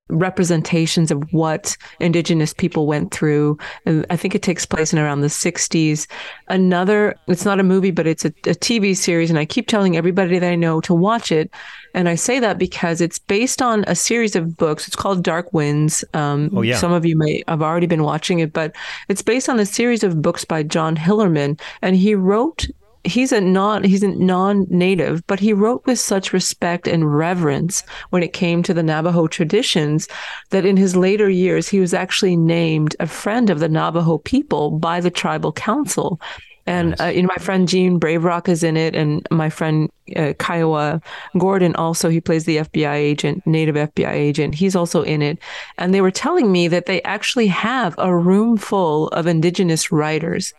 [0.09, 3.57] representations of what indigenous people went through.
[3.85, 6.07] And i think it takes place in around the 60s
[6.47, 9.97] another it's not a movie but it's a, a tv series and i keep telling
[9.97, 11.49] everybody that i know to watch it.
[11.95, 14.87] And i say that because it's based on a series of books.
[14.87, 16.03] It's called dark winds.
[16.13, 16.77] Um, Oh, yeah.
[16.77, 18.75] some of you may have already been watching it but
[19.09, 22.67] it's based on a series of books by john hillerman and he wrote
[23.05, 28.23] he's a non he's a non-native but he wrote with such respect and reverence when
[28.23, 30.07] it came to the navajo traditions
[30.49, 34.71] that in his later years he was actually named a friend of the navajo people
[34.71, 36.19] by the tribal council
[36.67, 37.01] And Nice.
[37.01, 40.99] uh, you know, my friend Gene Braverock is in it, and my friend uh, Kiowa
[41.37, 42.09] Gordon also.
[42.09, 44.55] He plays the FBI agent, native FBI agent.
[44.55, 45.37] He's also in it.
[45.77, 50.53] And they were telling me that they actually have a room full of indigenous writers,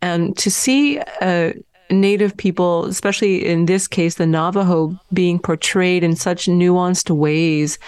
[0.00, 1.00] and to see.
[1.20, 1.52] Uh,
[1.90, 7.78] Native people, especially in this case, the Navajo, being portrayed in such nuanced ways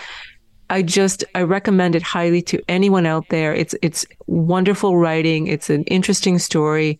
[0.70, 3.52] I just I recommend it highly to anyone out there.
[3.52, 5.48] It's it's wonderful writing.
[5.48, 6.98] It's an interesting story,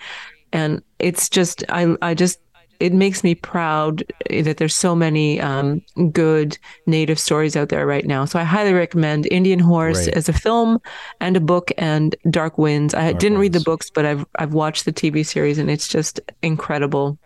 [0.53, 2.41] and it's just I I just
[2.81, 8.07] it makes me proud that there's so many um, good native stories out there right
[8.07, 8.25] now.
[8.25, 10.17] So I highly recommend Indian Horse Great.
[10.17, 10.81] as a film
[11.21, 12.95] and a book, and Dark Winds.
[12.95, 15.87] I Dark didn't read the books, but I've I've watched the TV series, and it's
[15.87, 17.19] just incredible.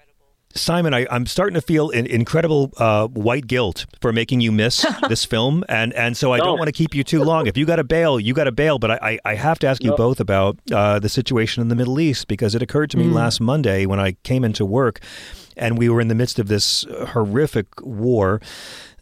[0.57, 4.87] Simon, I, I'm starting to feel in, incredible uh, white guilt for making you miss
[5.09, 7.47] this film, and and so I don't want to keep you too long.
[7.47, 8.79] If you got to bail, you got to bail.
[8.79, 11.75] But I, I I have to ask you both about uh, the situation in the
[11.75, 15.01] Middle East because it occurred to me last Monday when I came into work,
[15.57, 18.41] and we were in the midst of this horrific war.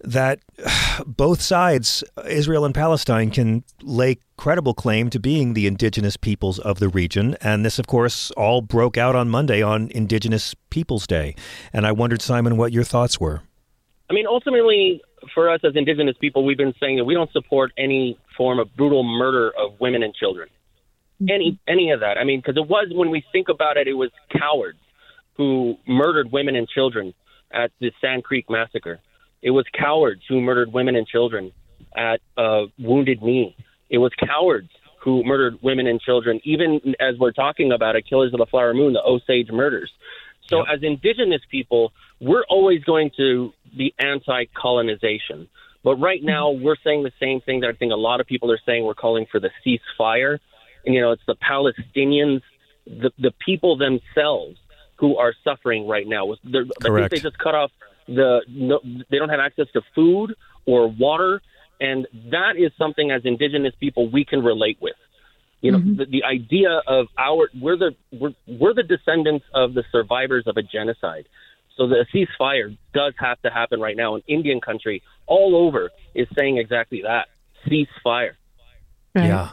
[0.03, 0.41] That
[1.07, 6.79] both sides, Israel and Palestine, can lay credible claim to being the indigenous peoples of
[6.79, 7.37] the region.
[7.41, 11.35] And this, of course, all broke out on Monday on Indigenous Peoples Day.
[11.73, 13.43] And I wondered, Simon, what your thoughts were.
[14.11, 15.01] I mean, ultimately,
[15.35, 18.75] for us as Indigenous people, we've been saying that we don't support any form of
[18.77, 20.49] brutal murder of women and children.
[21.23, 21.31] Mm-hmm.
[21.31, 22.19] Any any of that.
[22.19, 24.79] I mean, because it was when we think about it, it was cowards
[25.37, 27.15] who murdered women and children
[27.53, 29.01] at the Sand Creek massacre.
[29.43, 31.53] It was cowards who murdered women and children
[31.97, 33.57] at uh, Wounded Knee.
[33.91, 34.71] It was cowards
[35.03, 38.73] who murdered women and children, even as we're talking about it, Killers of the Flower
[38.73, 39.91] Moon, the Osage murders.
[40.47, 45.49] So, as indigenous people, we're always going to be anti colonization.
[45.83, 48.53] But right now, we're saying the same thing that I think a lot of people
[48.53, 48.85] are saying.
[48.85, 50.39] We're calling for the ceasefire.
[50.85, 52.43] And, you know, it's the Palestinians,
[52.87, 54.59] the, the people themselves
[54.97, 56.35] who are suffering right now.
[56.45, 57.73] They're- I think they just cut off
[58.07, 60.35] the, no, they don't have access to food
[60.67, 61.43] or water.
[61.81, 64.95] And that is something as indigenous people we can relate with.
[65.63, 65.97] You know, mm-hmm.
[65.97, 70.57] the, the idea of our we're the we're, we're the descendants of the survivors of
[70.57, 71.29] a genocide.
[71.77, 74.15] So the ceasefire does have to happen right now.
[74.15, 77.29] And Indian country all over is saying exactly that:
[77.67, 78.33] ceasefire.
[79.15, 79.27] Right?
[79.27, 79.51] Yeah.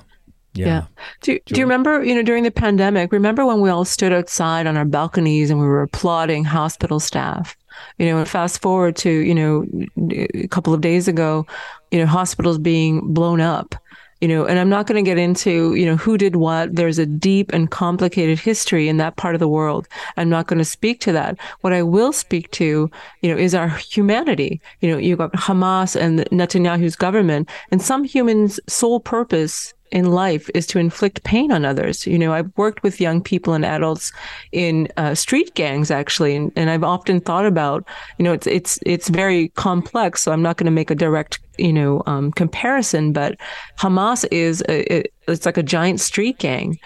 [0.60, 0.68] Yeah.
[0.68, 0.86] Yeah.
[1.22, 4.68] Do, do you remember, you know, during the pandemic, remember when we all stood outside
[4.68, 7.56] on our balconies and we were applauding hospital staff?
[7.98, 9.66] You know, and fast forward to, you know,
[10.12, 11.48] a couple of days ago,
[11.92, 13.74] you know, hospitals being blown up.
[14.22, 16.76] You know, and I'm not going to get into, you know, who did what.
[16.76, 19.88] There's a deep and complicated history in that part of the world.
[20.18, 21.38] I'm not going to speak to that.
[21.62, 22.92] What I will speak to,
[23.22, 24.60] you know, is our humanity.
[24.82, 30.50] You know, you've got Hamas and Netanyahu's government, and some humans' sole purpose in life
[30.54, 32.06] is to inflict pain on others.
[32.06, 34.12] You know, I've worked with young people and adults
[34.52, 38.80] in uh, street gangs actually, and, and I've often thought about, you know, it's it's
[38.86, 40.22] it's very complex.
[40.22, 43.38] So I'm not going to make a direct, you know, um, comparison, but
[43.78, 46.78] Hamas is a, it, it's like a giant street gang.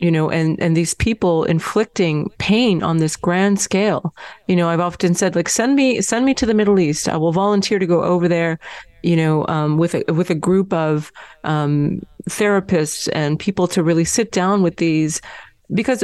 [0.00, 4.14] You know, and and these people inflicting pain on this grand scale.
[4.48, 7.08] You know, I've often said, like, send me send me to the Middle East.
[7.08, 8.58] I will volunteer to go over there
[9.02, 11.12] you know, um, with a with a group of
[11.44, 15.20] um, therapists and people to really sit down with these.
[15.72, 16.02] Because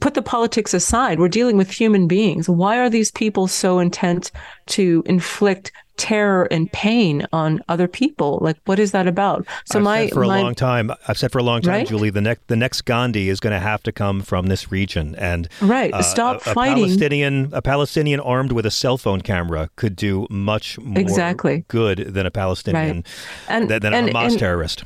[0.00, 2.48] put the politics aside, we're dealing with human beings.
[2.48, 4.32] Why are these people so intent
[4.66, 8.38] to inflict terror and pain on other people?
[8.40, 9.46] Like, what is that about?
[9.66, 10.90] So I've my for a my, long time.
[11.06, 11.86] I've said for a long time, Right?
[11.86, 12.10] Julie.
[12.10, 15.48] The next the next Gandhi is going to have to come from this region, and
[15.60, 15.92] Right.
[15.92, 16.84] uh, Stop a, a fighting.
[16.84, 21.64] Palestinian a Palestinian armed with a cell phone camera could do much more Exactly.
[21.68, 23.06] good than a Palestinian Right.
[23.48, 24.84] And- than, than a and- Hamas and- terrorist.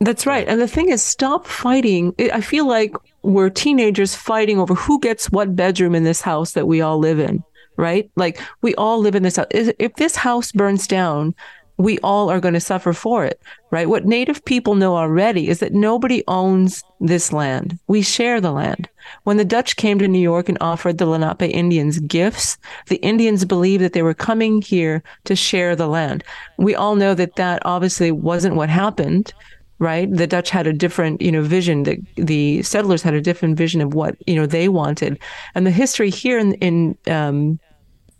[0.00, 0.46] That's right.
[0.46, 2.14] And the thing is, stop fighting.
[2.18, 6.66] I feel like we're teenagers fighting over who gets what bedroom in this house that
[6.66, 7.42] we all live in,
[7.76, 8.10] right?
[8.16, 9.46] Like we all live in this house.
[9.50, 11.34] If this house burns down,
[11.78, 13.88] we all are going to suffer for it, right?
[13.88, 17.78] What Native people know already is that nobody owns this land.
[17.86, 18.88] We share the land.
[19.24, 22.56] When the Dutch came to New York and offered the Lenape Indians gifts,
[22.88, 26.24] the Indians believed that they were coming here to share the land.
[26.56, 29.34] We all know that that obviously wasn't what happened
[29.78, 30.10] right?
[30.10, 31.82] The Dutch had a different, you know, vision.
[31.82, 35.18] The the settlers had a different vision of what you know they wanted,
[35.54, 37.58] and the history here in in um,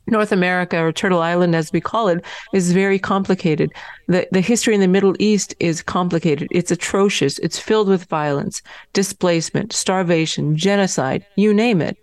[0.06, 3.72] North America or Turtle Island, as we call it, is very complicated.
[4.06, 6.48] The the history in the Middle East is complicated.
[6.50, 7.38] It's atrocious.
[7.38, 11.96] It's filled with violence, displacement, starvation, genocide, you name it.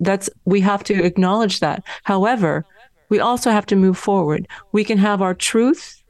[0.00, 1.82] That's we have to acknowledge that.
[2.04, 2.64] However,
[3.08, 4.48] we also have to move forward.
[4.72, 6.01] We can have our truth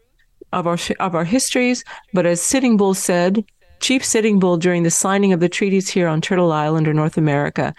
[0.52, 3.44] of our of our histories, but as Sitting Bull said,
[3.80, 7.18] Chief Sitting Bull during the signing of the treaties here on Turtle Island or North
[7.18, 7.74] America,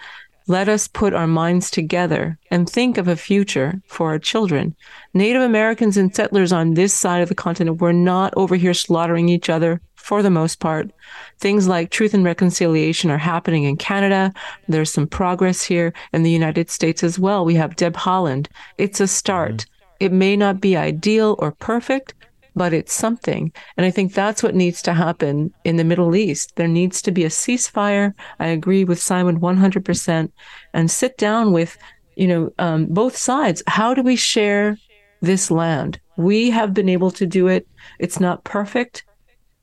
[0.46, 4.76] Let us put our minds together and think of a future for our children.
[5.14, 9.30] Native Americans and settlers on this side of the continent were not over here slaughtering
[9.30, 10.90] each other for the most part.
[11.38, 14.34] Things like truth and reconciliation are happening in Canada.
[14.68, 17.46] There's some progress here in the United States as well.
[17.46, 18.48] We have Deb Haaland.
[18.76, 19.54] It's a start.
[19.54, 19.70] Mm-hmm.
[20.00, 22.12] It may not be ideal or perfect,
[22.54, 23.52] but it's something.
[23.76, 26.54] And I think that's what needs to happen in the Middle East.
[26.56, 28.12] There needs to be a ceasefire.
[28.38, 30.30] I agree with Simon 100%
[30.72, 31.76] and sit down with,
[32.16, 33.62] you know, um, both sides.
[33.66, 34.76] How do we share
[35.20, 36.00] this land?
[36.16, 37.66] We have been able to do it.
[37.98, 39.04] It's not perfect,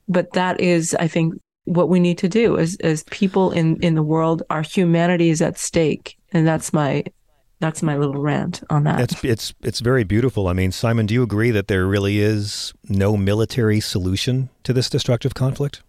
[0.08, 3.95] but that is, I think, what we need to do as, as people in, in
[3.95, 4.43] the world.
[4.49, 6.17] Our humanity is at stake.
[6.34, 7.06] And that's my
[7.62, 9.00] that's my little rant on that.
[9.00, 10.47] It's it's it's very beautiful.
[10.47, 14.89] I mean, Simon, do you agree that there really is no military solution to this
[14.89, 15.84] destructive conflict?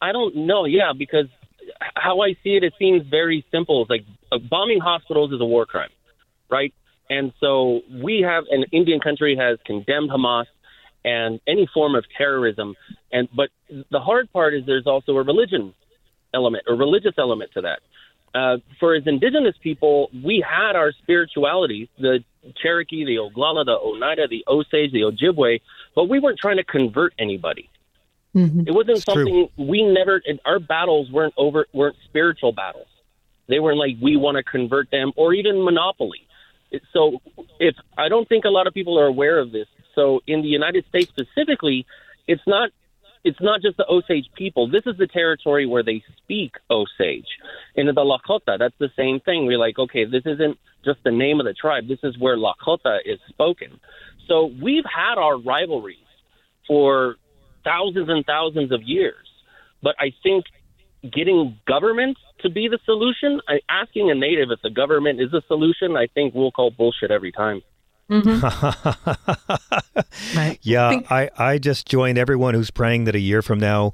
[0.00, 0.64] I don't know.
[0.64, 1.26] Yeah, because
[1.96, 3.82] how I see it, it seems very simple.
[3.82, 5.90] It's like uh, bombing hospitals is a war crime,
[6.48, 6.72] right?
[7.10, 10.46] And so we have an Indian country has condemned Hamas
[11.04, 12.76] and any form of terrorism.
[13.12, 13.50] And but
[13.90, 15.74] the hard part is there's also a religion
[16.32, 17.80] element, a religious element to that.
[18.34, 22.22] Uh, for as indigenous people, we had our spiritualities, the
[22.62, 25.60] Cherokee, the Oglala, the Oneida, the Osage, the Ojibwe,
[25.94, 27.70] but we weren't trying to convert anybody.
[28.34, 28.60] Mm-hmm.
[28.66, 29.66] It wasn't it's something true.
[29.66, 30.22] we never.
[30.44, 31.66] Our battles weren't over.
[31.72, 32.86] weren't spiritual battles.
[33.48, 36.26] They weren't like we want to convert them or even monopoly.
[36.92, 37.22] So,
[37.58, 39.66] if I don't think a lot of people are aware of this.
[39.94, 41.86] So, in the United States specifically,
[42.26, 42.70] it's not
[43.28, 44.70] it's not just the Osage people.
[44.70, 47.30] This is the territory where they speak Osage.
[47.74, 49.46] In the Lakota, that's the same thing.
[49.46, 51.84] We're like, okay, this isn't just the name of the tribe.
[51.88, 53.80] This is where Lakota is spoken.
[54.28, 56.10] So we've had our rivalries
[56.66, 57.16] for
[57.64, 59.26] thousands and thousands of years.
[59.82, 60.44] But I think
[61.02, 65.96] getting government to be the solution, asking a native if the government is a solution,
[65.96, 67.62] I think we'll call bullshit every time.
[68.10, 68.40] Mm-hmm.
[70.38, 70.58] right.
[70.62, 73.92] Yeah, I, I just join everyone who's praying that a year from now,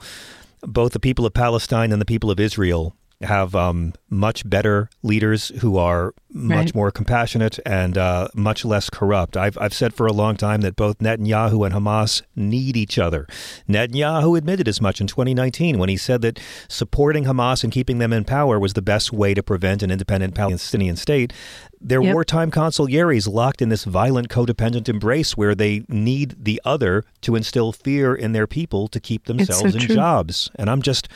[0.62, 5.48] both the people of Palestine and the people of Israel have um, much better leaders
[5.60, 6.74] who are much right.
[6.74, 9.36] more compassionate and uh, much less corrupt.
[9.36, 13.26] I've, I've said for a long time that both Netanyahu and Hamas need each other.
[13.68, 18.12] Netanyahu admitted as much in 2019 when he said that supporting Hamas and keeping them
[18.12, 21.32] in power was the best way to prevent an independent Palestinian state.
[21.80, 22.14] Their yep.
[22.14, 27.72] wartime consiglieres locked in this violent codependent embrace where they need the other to instill
[27.72, 29.94] fear in their people to keep themselves so in true.
[29.94, 30.50] jobs.
[30.56, 31.08] And I'm just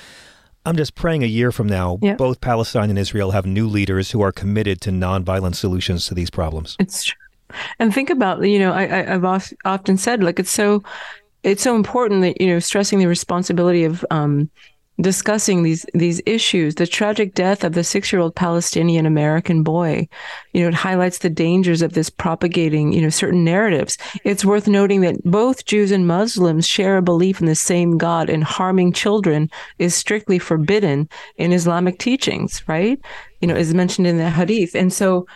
[0.64, 2.14] I'm just praying a year from now, yeah.
[2.14, 6.30] both Palestine and Israel have new leaders who are committed to nonviolent solutions to these
[6.30, 6.76] problems.
[6.78, 7.16] It's true.
[7.78, 9.24] And think about, you know, I, have
[9.64, 10.82] often said, like, it's so,
[11.42, 14.50] it's so important that, you know, stressing the responsibility of um,
[15.00, 16.74] discussing these these issues.
[16.74, 20.08] The tragic death of the six year old Palestinian American boy,
[20.52, 23.96] you know, it highlights the dangers of this propagating, you know, certain narratives.
[24.24, 28.28] It's worth noting that both Jews and Muslims share a belief in the same God,
[28.28, 32.62] and harming children is strictly forbidden in Islamic teachings.
[32.66, 33.00] Right?
[33.40, 35.26] You know, is mentioned in the Hadith, and so.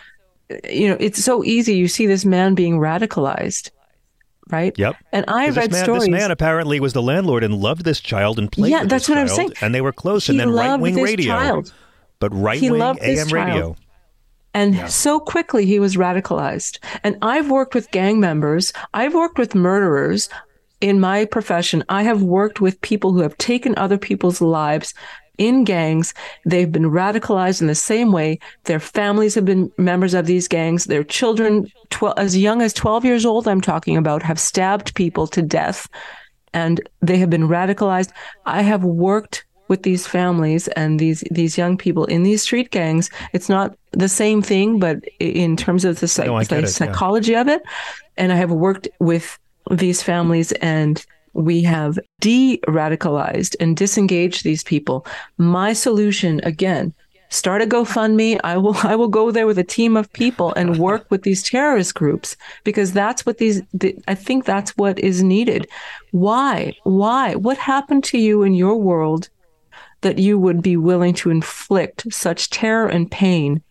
[0.69, 1.73] You know, it's so easy.
[1.73, 3.71] You see this man being radicalized,
[4.51, 4.77] right?
[4.77, 4.95] Yep.
[5.11, 6.01] And I read man, stories.
[6.03, 8.71] This man apparently was the landlord and loved this child and played.
[8.71, 9.53] Yeah, that's what I'm saying.
[9.61, 10.27] And they were close.
[10.27, 11.25] He and then right wing radio.
[11.25, 11.73] Child.
[12.19, 13.75] But right wing AM radio.
[14.53, 14.87] And yeah.
[14.87, 16.77] so quickly he was radicalized.
[17.03, 18.71] And I've worked with gang members.
[18.93, 20.29] I've worked with murderers
[20.79, 21.83] in my profession.
[21.89, 24.93] I have worked with people who have taken other people's lives
[25.37, 26.13] in gangs.
[26.45, 28.39] They've been radicalized in the same way.
[28.65, 30.85] Their families have been members of these gangs.
[30.85, 35.27] Their children, 12, as young as 12 years old, I'm talking about, have stabbed people
[35.27, 35.87] to death
[36.53, 38.11] and they have been radicalized.
[38.45, 43.09] I have worked with these families and these these young people in these street gangs.
[43.33, 47.41] It's not the same thing, but in terms of the, psych- no, psychology yeah.
[47.41, 47.63] of it,
[48.17, 49.39] and I have worked with
[49.71, 55.05] these families and we have de radicalized and disengaged these people.
[55.37, 56.93] My solution, again,
[57.29, 58.39] start a GoFundMe.
[58.43, 61.43] I will I will go there with a team of people and work with these
[61.43, 65.67] terrorist groups because that's what these the, I think that's what is needed.
[66.11, 66.75] Why?
[66.83, 67.35] Why?
[67.35, 69.29] What happened to you in your world
[70.01, 73.61] that you would be willing to inflict such terror and pain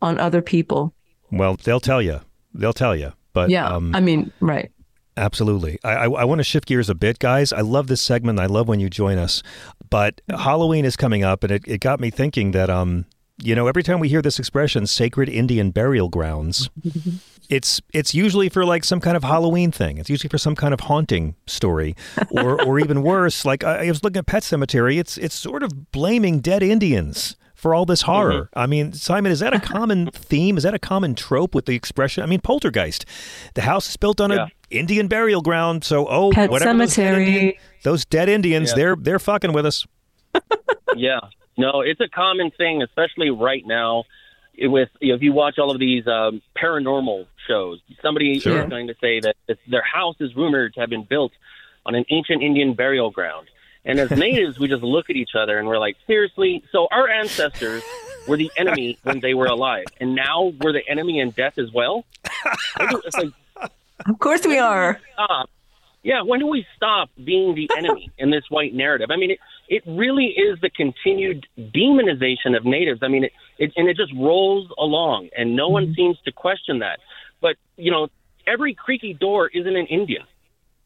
[0.00, 0.94] on other people?
[1.30, 2.20] Well, they'll tell you.
[2.54, 3.12] They'll tell you.
[3.32, 4.70] But yeah, um, I mean, right.
[5.18, 5.78] Absolutely.
[5.82, 7.52] I, I, I, want to shift gears a bit, guys.
[7.52, 8.38] I love this segment.
[8.38, 9.42] I love when you join us.
[9.90, 13.04] But Halloween is coming up, and it, it got me thinking that, um,
[13.42, 16.70] you know, every time we hear this expression, sacred Indian burial grounds,
[17.50, 19.98] it's it's usually for like some kind of Halloween thing.
[19.98, 21.96] It's usually for some kind of haunting story,
[22.30, 24.98] or or even worse, like I, I was looking at Pet Sematary.
[25.00, 28.48] It's it's sort of blaming dead Indians for all this horror.
[28.54, 30.56] I mean, Simon, is that a common theme?
[30.56, 32.22] Is that a common trope with the expression?
[32.22, 33.04] I mean, poltergeist.
[33.54, 34.46] The house is built on Yeah.
[34.46, 37.26] a Indian burial ground, so oh, Pet whatever those dead, cemetery.
[37.34, 38.76] Indian- those dead Indians, Yeah.
[38.76, 39.86] they're they're fucking with us.
[40.96, 41.20] yeah,
[41.56, 44.04] no, it's a common thing, especially right now.
[44.60, 48.62] With you know, if you watch all of these um, paranormal shows, somebody Sure.
[48.64, 49.36] is going to say that
[49.68, 51.32] their house is rumored to have been built
[51.86, 53.46] on an ancient Indian burial ground.
[53.84, 56.62] And as natives, we just look at each other and we're like, seriously?
[56.72, 57.82] So our ancestors
[58.26, 61.72] were the enemy when they were alive, and now we're the enemy in death as
[61.72, 62.04] well.
[62.80, 63.32] It's like,
[64.06, 65.00] Of course we are.
[65.14, 65.50] stop.
[66.02, 69.10] Yeah, when do we stop being the enemy in this white narrative?
[69.10, 73.00] I mean, it, it really is the continued demonization of natives.
[73.02, 75.94] I mean, it, it and it just rolls along, and no one mm-hmm.
[75.94, 77.00] seems to question that.
[77.40, 78.08] But you know,
[78.46, 80.24] every creaky door isn't an Indian,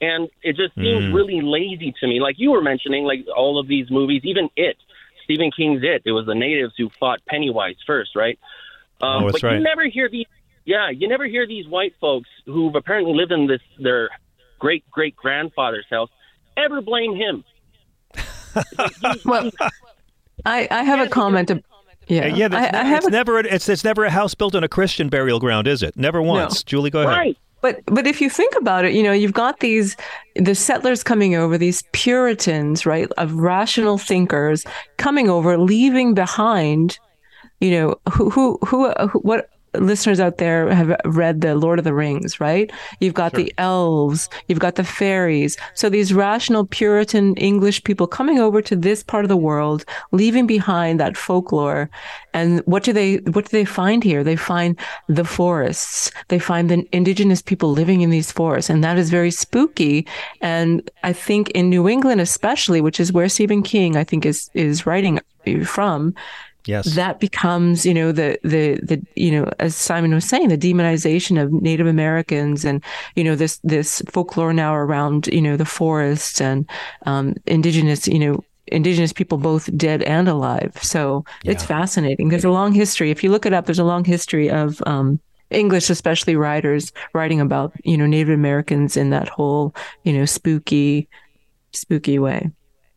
[0.03, 1.15] and it just seems Mm.
[1.15, 2.21] really lazy to me.
[2.21, 4.77] Like you were mentioning, like all of these movies, even It,
[5.25, 6.03] Stephen King's It.
[6.05, 8.39] It was the natives who fought Pennywise first, right?
[9.01, 9.57] Um, Oh, that's but right.
[9.57, 10.27] you never hear these.
[10.65, 14.11] Yeah, you never hear these white folks who've apparently lived in this their
[14.59, 16.11] great great grandfather's house
[16.57, 17.45] ever blame him.
[19.25, 19.51] Well,
[20.45, 21.51] I, I have a comment.
[21.51, 21.65] ab-
[22.09, 24.35] Yeah, Uh, yeah, that's I, I have it's a never it's it's never a house
[24.35, 25.97] built on a Christian burial ground, is it?
[25.97, 26.63] Never once.
[26.63, 27.17] Julie, go ahead.
[27.17, 27.39] Right.
[27.63, 29.97] But but if you think about it, you know, you've got these
[30.37, 34.67] the settlers coming over, these Puritans, right, of rational thinkers
[34.99, 36.99] coming over, leaving behind,
[37.61, 41.85] you know, who who who, who what listeners out there have read the Lord of
[41.85, 42.71] the Rings, right?
[43.01, 45.57] You've got the elves, you've got the fairies.
[45.75, 50.47] So these rational Puritan English people coming over to this part of the world, leaving
[50.47, 51.91] behind that folklore.
[52.35, 54.25] And what do they what do they find here?
[54.25, 56.11] They find the forests.
[56.29, 60.07] They find the indigenous people living in these forests, and that is very spooky.
[60.41, 64.51] And I think in New England, especially, which is where Stephen King, I think, is
[64.55, 65.21] is writing
[65.65, 66.15] from,
[66.67, 66.95] Yes.
[66.95, 71.43] that becomes you know the the the you know as simon was saying the demonization
[71.43, 72.83] of native americans and
[73.17, 76.69] you know this this folklore now around you know the forest and
[77.07, 81.79] um indigenous you know indigenous people both dead and alive so it's Yeah.
[81.79, 84.81] fascinating there's a long history if you look it up there's a long history of
[84.87, 85.19] um
[85.51, 91.09] english especially writers writing about you know native americans in that whole you know spooky
[91.73, 92.51] spooky way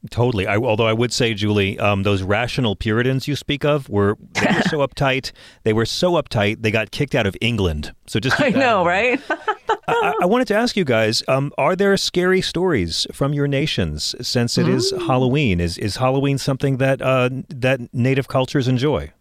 [0.09, 0.47] Totally.
[0.47, 4.45] I, although I would say, Julie, um, those rational Puritans you speak of were they
[4.55, 5.31] were so uptight.
[5.63, 7.93] They were so uptight they got kicked out of England.
[8.07, 9.23] So just keep i know in mind.
[9.29, 9.39] right
[9.87, 14.15] I, I wanted to ask you guys: um, Are there scary stories from your nations
[14.21, 15.07] since it is Mm.
[15.07, 15.59] Halloween?
[15.59, 19.11] Is is Halloween something that uh, that native cultures enjoy?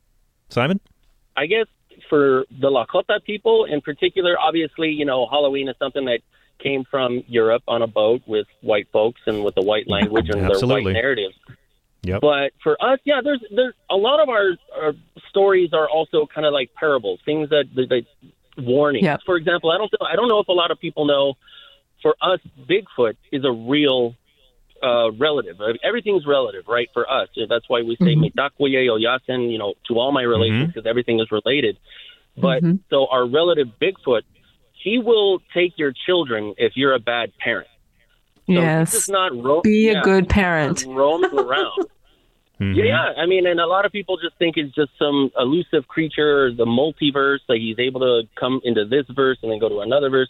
[0.48, 0.80] Simon.
[1.36, 1.66] I guess
[2.08, 6.20] for the Lakota people in particular, obviously, you know, Halloween is something that
[6.58, 10.40] came from Europe on a boat with white folks and with the white language and
[10.42, 11.34] their white narratives.
[12.02, 12.20] Yep.
[12.20, 14.92] But for us, yeah, there's there's a lot of our, our
[15.30, 19.04] stories are also kind of like parables, things that that, that warnings.
[19.04, 19.16] Yeah.
[19.24, 21.34] For example, I don't I don't know if a lot of people know.
[22.02, 24.14] For us, Bigfoot is a real
[24.82, 25.58] uh, relative.
[25.58, 26.88] Uh, Everything's relative, right?
[26.92, 28.14] For us, that's why we say.
[28.14, 31.78] "Mitakuye Oyasin," you know, to all my relations because everything is related.
[32.36, 32.80] But Mhm.
[32.90, 34.22] so our relative Bigfoot,
[34.84, 37.68] he will take your children if you're a bad parent.
[38.46, 41.86] So yes he's just not ro- be yeah, a good parent not roaming around.
[42.60, 42.76] Mhm.
[42.76, 43.22] Yeah, yeah.
[43.22, 46.66] I mean, and a lot of people just think it's just some elusive creature, the
[46.66, 50.28] multiverse, like he's able to come into this verse and then go to another verse.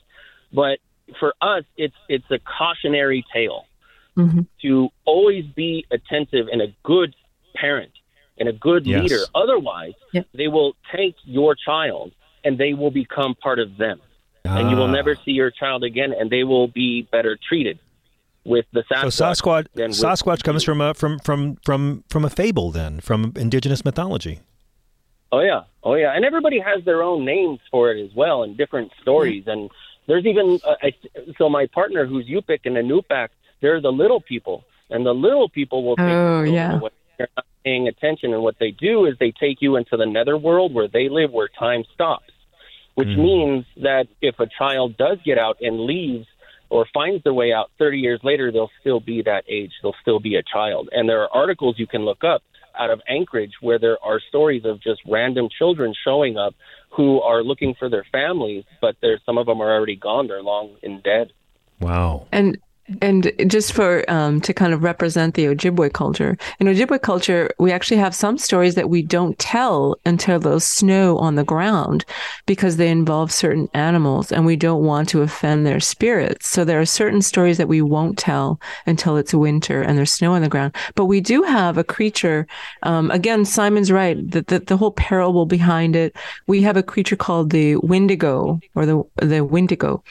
[0.52, 0.78] But
[1.20, 3.66] for us, it's it's a cautionary tale
[4.14, 7.14] hmm to always be attentive and a good
[7.56, 7.92] parent
[8.38, 9.02] and a good Yes.
[9.02, 9.22] leader.
[9.34, 10.26] Otherwise, Yep.
[10.32, 12.12] they will take your child
[12.44, 14.00] and they will become part of them,
[14.44, 14.92] and you will Ah.
[14.92, 17.78] never see your child again, and they will be better treated
[18.44, 19.12] with the Sasquatch.
[19.12, 19.66] So Sasquatch.
[19.74, 23.84] Sasquatch, with- Sasquatch comes from a from from from from a fable, then from indigenous
[23.84, 24.40] mythology.
[25.32, 28.56] Oh yeah, oh yeah, and everybody has their own names for it as well, and
[28.56, 29.44] different stories.
[29.46, 29.70] And
[30.06, 30.92] there's even uh, I,
[31.38, 33.28] so my partner who's Yupik and Anupak,
[33.60, 36.78] they're the little people, and the little people will take Oh, yeah.
[36.78, 38.32] when you're not paying attention.
[38.34, 41.48] And what they do is they take you into the netherworld where they live, where
[41.48, 42.30] time stops,
[42.94, 43.18] which Mm.
[43.18, 46.26] means that if a child does get out and leaves
[46.70, 49.72] or finds their way out 30 years later, they'll still be that age.
[49.82, 50.88] They'll still be a child.
[50.92, 52.42] And there are articles you can look up
[52.78, 56.54] out of Anchorage where there are stories of just random children showing up
[56.90, 60.26] who are looking for their families, but there's some of them are already gone.
[60.26, 61.32] They're long and dead.
[61.80, 62.26] Wow.
[62.32, 62.58] and
[63.00, 67.72] And just for um, to kind of represent the Ojibwe culture, in Ojibwe culture, we
[67.72, 72.04] actually have some stories that we don't tell until there's snow on the ground
[72.44, 76.48] because they involve certain animals and we don't want to offend their spirits.
[76.48, 80.34] So there are certain stories that we won't tell until it's winter and there's snow
[80.34, 80.74] on the ground.
[80.94, 82.46] But we do have a creature.
[82.82, 84.30] Um, again, Simon's right.
[84.30, 86.14] The, the, the whole parable behind it.
[86.46, 90.02] We have a creature called the Wendigo or the the Wendigo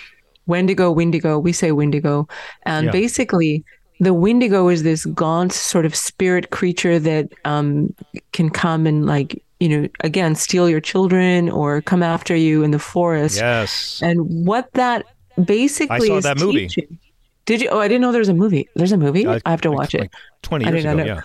[0.47, 2.27] Wendigo, Wendigo, we say Wendigo.
[2.65, 2.91] And Yeah.
[2.91, 3.63] basically,
[3.99, 7.93] the Wendigo is this gaunt sort of spirit creature that um,
[8.33, 12.71] can come and, like, you know, again, steal your children or come after you in
[12.71, 13.37] the forest.
[13.37, 14.01] Yes.
[14.03, 15.05] And what that
[15.45, 16.67] basically I saw is that movie.
[16.67, 16.99] teaching-
[17.45, 17.69] Did you?
[17.69, 18.67] Oh, I didn't know there was a movie.
[18.75, 19.25] There's a movie.
[19.25, 20.01] Uh, I have to watch it.
[20.01, 20.11] like
[20.43, 21.05] 20 I years ago, know.
[21.05, 21.21] yeah.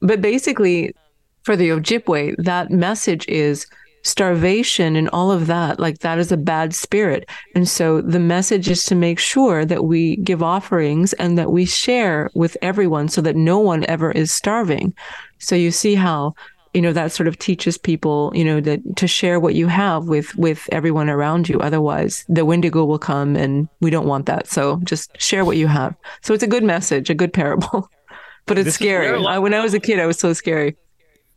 [0.00, 0.94] But basically,
[1.42, 3.66] for the Ojibwe, that message is
[4.04, 5.80] starvation and all of that.
[5.80, 7.28] Like that is a bad spirit.
[7.54, 11.64] And so the message is to make sure that we give offerings and that we
[11.64, 14.94] share with everyone so that no one ever is starving.
[15.38, 16.34] So you see how
[16.74, 20.08] you know that sort of teaches people you know that to share what you have
[20.08, 24.48] with with everyone around you otherwise the wendigo will come and we don't want that
[24.48, 27.88] so just share what you have so it's a good message a good parable
[28.46, 30.76] but it's This scary I, when i was a kid i was so scary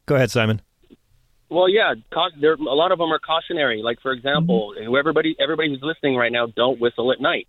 [0.07, 0.61] Go ahead, Simon.
[1.49, 3.81] Well, yeah, cau- there a lot of them are cautionary.
[3.81, 4.95] Like for example, Mm-hmm.
[4.95, 7.47] everybody everybody who's listening right now, don't whistle at night.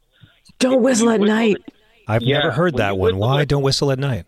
[0.59, 1.57] don't whistle at Whistle night
[2.07, 3.19] I've Yeah, never heard that one.
[3.19, 4.25] Why at- don't whistle at night?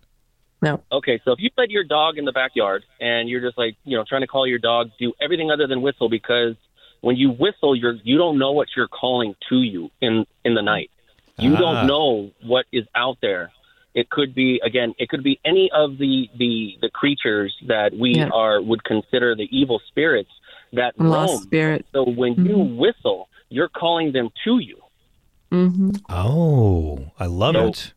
[0.62, 3.76] no Okay, so if you let your dog in the backyard and you're just like,
[3.84, 6.54] you know, trying to call your dog, do everything other than whistle because
[7.00, 10.62] when you whistle, you're you don't know what you're calling to you in in the
[10.62, 10.90] night.
[11.38, 11.58] You Ah.
[11.58, 13.50] don't know what is out there.
[13.94, 18.14] It could be again, it could be any of the the the creatures that we
[18.16, 18.28] Yeah.
[18.32, 20.30] are would consider the evil spirits
[20.72, 21.42] that lost roam.
[21.42, 24.78] spirit So when you whistle, you're calling them to you.
[25.50, 27.92] hmm Oh, I love So- it.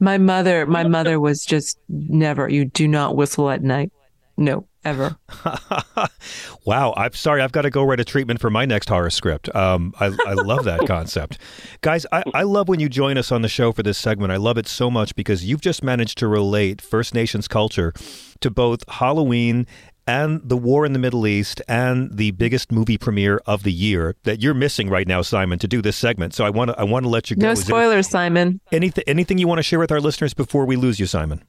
[0.00, 3.90] my mother my mother was just never you do not whistle at night
[4.36, 5.16] no ever
[6.64, 7.42] wow, I'm sorry.
[7.42, 9.54] I've got to go write a treatment for my next horror script.
[9.54, 11.38] Um, I, I love that concept.
[11.80, 14.32] Guys, I, I love when you join us on the show for this segment.
[14.32, 17.92] I love it so much because you've just managed to relate First Nations culture
[18.40, 19.66] to both Halloween
[20.06, 24.14] and the war in the Middle East and the biggest movie premiere of the year
[24.22, 26.34] that you're missing right now, Simon, to do this segment.
[26.34, 27.48] So I want to I want to let you go.
[27.48, 31.00] no spoilers simon anything anything you want to share with our listeners before we lose
[31.00, 31.42] you, Simon?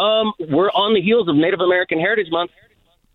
[0.00, 2.52] Um, we're on the heels of Native American Heritage Month.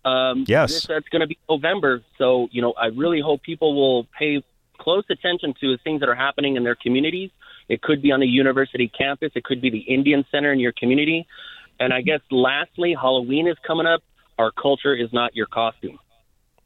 [0.04, 0.72] Um, Yes.
[0.72, 2.02] this, that's going to be November.
[2.16, 4.42] So you know, I really hope people will pay
[4.78, 7.30] close attention to the things that are happening in their communities.
[7.68, 9.32] It could be on the university campus.
[9.34, 11.26] It could be the Indian Center in your community.
[11.80, 14.02] And I guess lastly, Halloween is coming up.
[14.38, 15.98] Our culture is not your costume.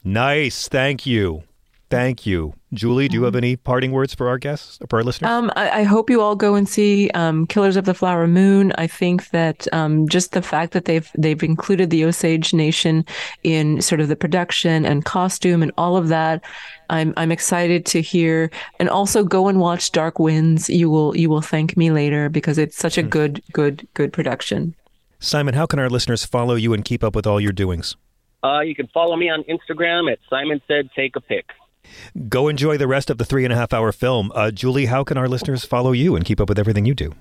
[0.05, 0.68] Nice.
[0.68, 1.45] Thank you.
[1.91, 2.55] Thank you.
[2.72, 5.28] Julie, do you have any parting words for our guests, for our listeners?
[5.28, 8.72] Um, I, I hope you all go and see um, Killers of the Flower Moon.
[8.78, 13.05] I think that um, just the fact that they've they've included the Osage Nation
[13.43, 16.45] in sort of the production and costume and all of that,
[16.91, 18.53] I'm I'm excited to hear.
[18.78, 20.70] And also go and watch Dark Winds.
[20.70, 24.76] You will you will thank me later because it's such a good good good production.
[25.18, 27.97] Simon, how can our listeners follow you and keep up with all your doings?
[28.45, 31.47] Uh, you can follow me on Instagram at Simon Said Take a Pic.
[32.28, 34.33] Go enjoy the rest of the three and a half hour film.
[34.35, 37.14] Uh, Julie, how can our listeners follow you and keep up with everything you do?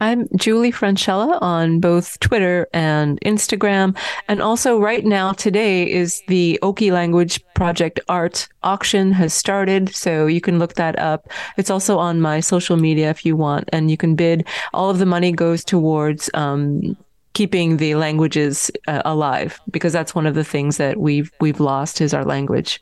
[0.00, 3.96] I'm Julie Francella on both Twitter and Instagram.
[4.26, 9.94] And also, right now, today is the Oki Language Project Art auction has started.
[9.94, 11.30] So you can look that up.
[11.56, 14.46] It's also on my social media if you want, and you can bid.
[14.72, 16.96] All of the money goes towards um,
[17.34, 22.00] keeping the languages uh, alive because that's one of the things that we've we've lost
[22.00, 22.80] is our language.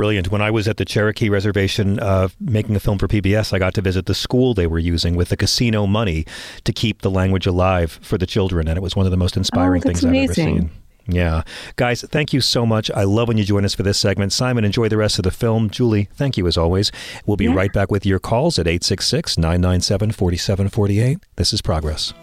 [0.00, 0.30] Brilliant.
[0.32, 3.74] When I was at the Cherokee Reservation uh, making a film for PBS, I got
[3.74, 6.24] to visit the school they were using with the casino money
[6.64, 9.36] to keep the language alive for the children, and it was one of the most
[9.36, 10.70] inspiring Oh, that's things I've ever seen.
[11.06, 11.42] Yeah.
[11.76, 12.90] Guys, thank you so much.
[12.92, 14.32] I love when you join us for this segment.
[14.32, 15.68] Simon, enjoy the rest of the film.
[15.68, 16.90] Julie, thank you as always.
[17.26, 17.54] We'll be Yeah.
[17.54, 21.18] right back with your calls at 866 997 4748.
[21.36, 22.14] This is Progress.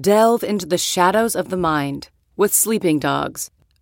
[0.00, 3.50] Delve into the shadows of the mind with Sleeping Dogs,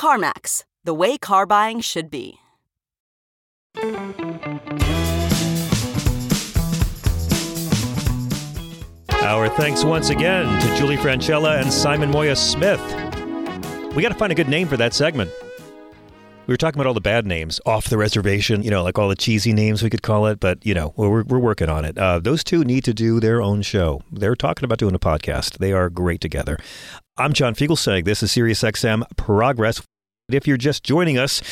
[0.00, 2.38] CarMax, the way car buying should be.
[9.22, 12.80] Our thanks once again to Julie Francella and Simon Moya Smith.
[13.94, 15.30] We got to find a good name for that segment.
[16.46, 19.08] We were talking about all the bad names off the reservation, you know, like all
[19.08, 21.96] the cheesy names we could call it, but, you know, we're, we're working on it.
[21.96, 24.02] Uh, those two need to do their own show.
[24.10, 25.58] They're talking about doing a podcast.
[25.58, 26.58] They are great together.
[27.18, 28.06] I'm John Fugelsang.
[28.06, 29.82] This is SiriusXM Progress.
[30.30, 31.42] If you're just joining us,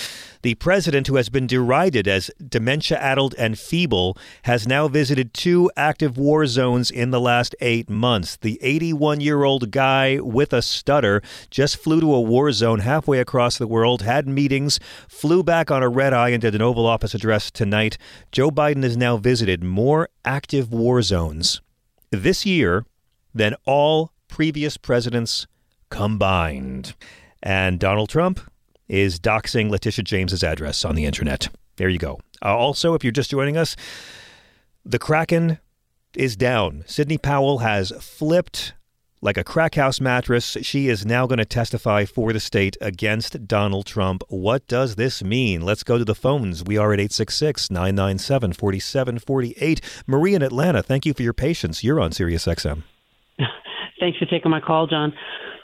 [0.40, 5.70] the president, who has been derided as dementia addled and feeble, has now visited two
[5.76, 8.38] active war zones in the last eight months.
[8.38, 13.18] The 81 year old guy with a stutter just flew to a war zone halfway
[13.18, 14.80] across the world, had meetings,
[15.10, 17.98] flew back on a red eye, and did an Oval Office address tonight.
[18.32, 21.60] Joe Biden has now visited more active war zones
[22.10, 22.86] this year
[23.34, 25.46] than all previous presidents
[25.90, 26.94] combined.
[27.42, 28.40] And Donald Trump
[28.88, 31.48] is doxing Letitia James's address on the internet.
[31.76, 32.20] There you go.
[32.42, 33.76] Uh, also, if you're just joining us,
[34.84, 35.58] the Kraken
[36.16, 36.84] is down.
[36.86, 38.74] Sidney Powell has flipped
[39.22, 40.56] like a crack house mattress.
[40.62, 44.22] She is now going to testify for the state against Donald Trump.
[44.28, 45.60] What does this mean?
[45.60, 46.64] Let's go to the phones.
[46.64, 49.80] We are at 866 997 4748.
[50.06, 51.84] Marie in Atlanta, thank you for your patience.
[51.84, 52.82] You're on Sirius XM.
[54.00, 55.12] Thanks for taking my call, John.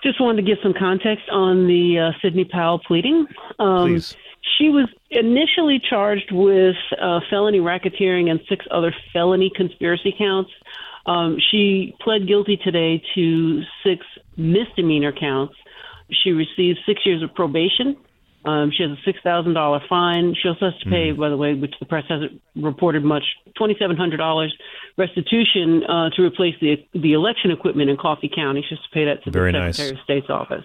[0.03, 3.27] Just wanted to give some context on the uh, Sidney Powell pleading.
[3.59, 4.17] Um, Please.
[4.59, 10.51] She was initially charged with uh, felony racketeering and six other felony conspiracy counts.
[11.07, 14.05] Um, she pled guilty today to six
[14.37, 15.55] misdemeanor counts.
[16.11, 17.97] She received six years of probation.
[18.47, 20.35] Um, she has a six thousand dollar fine.
[20.41, 23.25] She also has to pay, by the way, which the press hasn't reported much,
[23.57, 24.57] twenty seven hundred dollars
[24.97, 28.65] restitution uh, to replace the the election equipment in Coffee County.
[28.69, 29.77] She has to pay that to Very the nice.
[29.77, 30.65] Secretary of State's office.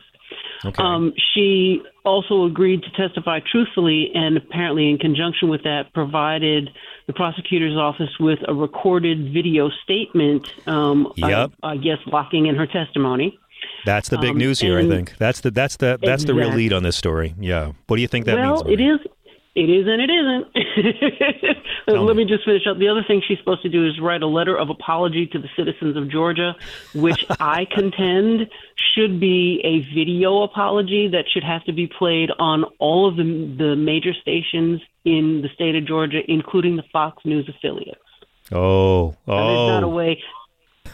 [0.63, 0.81] Okay.
[0.81, 6.69] Um, she also agreed to testify truthfully, and apparently, in conjunction with that, provided
[7.07, 10.53] the prosecutor's office with a recorded video statement.
[10.67, 11.51] Um, Yep.
[11.63, 13.39] I, I guess locking in her testimony.
[13.85, 15.17] That's the big Um, news here, I think.
[15.17, 17.33] That's the that's the that's the real lead on this story.
[17.39, 17.71] Yeah.
[17.87, 18.79] What do you think that well, means?
[18.79, 18.99] it is.
[19.53, 21.57] It is and it isn't.
[22.05, 22.77] Let me just finish up.
[22.79, 25.49] The other thing she's supposed to do is write a letter of apology to the
[25.57, 26.55] citizens of Georgia,
[26.95, 28.49] which I contend
[28.95, 33.23] should be a video apology that should have to be played on all of the
[33.57, 37.99] the major stations in the state of Georgia, including the Fox News affiliates.
[38.53, 39.89] Oh, Now, There's not a oh.
[39.89, 40.21] way.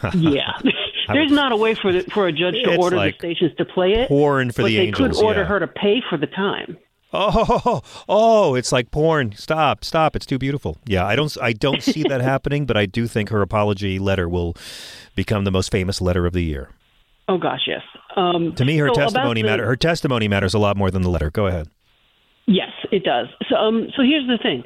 [0.14, 0.52] Yeah,
[1.08, 3.52] there's not a way for the, for a judge to It's order like the stations
[3.58, 4.08] to play it.
[4.08, 5.46] porn for but the they angels, could order yeah.
[5.46, 6.76] her to pay for the time.
[7.12, 9.32] Oh, oh, it's like porn.
[9.32, 10.14] Stop, stop.
[10.14, 10.76] It's too beautiful.
[10.86, 14.28] Yeah, I don't I don't see that happening, but I do think her apology letter
[14.28, 14.54] will
[15.14, 16.68] become the most famous letter of the year.
[17.28, 17.82] Oh gosh, yes.
[18.16, 19.66] Um, To me, her so testimony the- matter.
[19.66, 21.30] Her testimony matters a lot more than the letter.
[21.30, 21.68] Go ahead.
[22.46, 23.26] Yes, it does.
[23.50, 24.64] So, um, so here's the thing: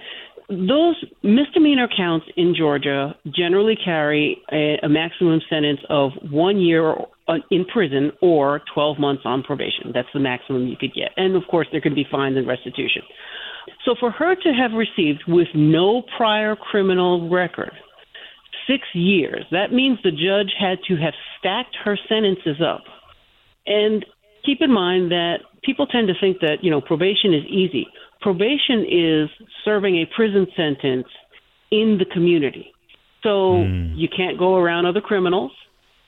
[0.49, 6.95] those misdemeanor counts in Georgia generally carry a, a maximum sentence of one year
[7.29, 9.93] uh, in prison or 12 months on probation.
[9.95, 13.03] That's the maximum you could get, and of course, there could be fines and restitution.
[13.85, 17.73] So, for her to have received with no prior criminal record
[18.67, 22.83] six years, that means the judge had to have stacked her sentences up.
[23.67, 24.05] And
[24.45, 27.87] keep in mind that people tend to think that, you know, probation is easy.
[28.23, 29.29] Probation is
[29.65, 31.09] serving a prison sentence
[31.71, 32.73] in the community.
[33.23, 35.53] So you can't go around other criminals.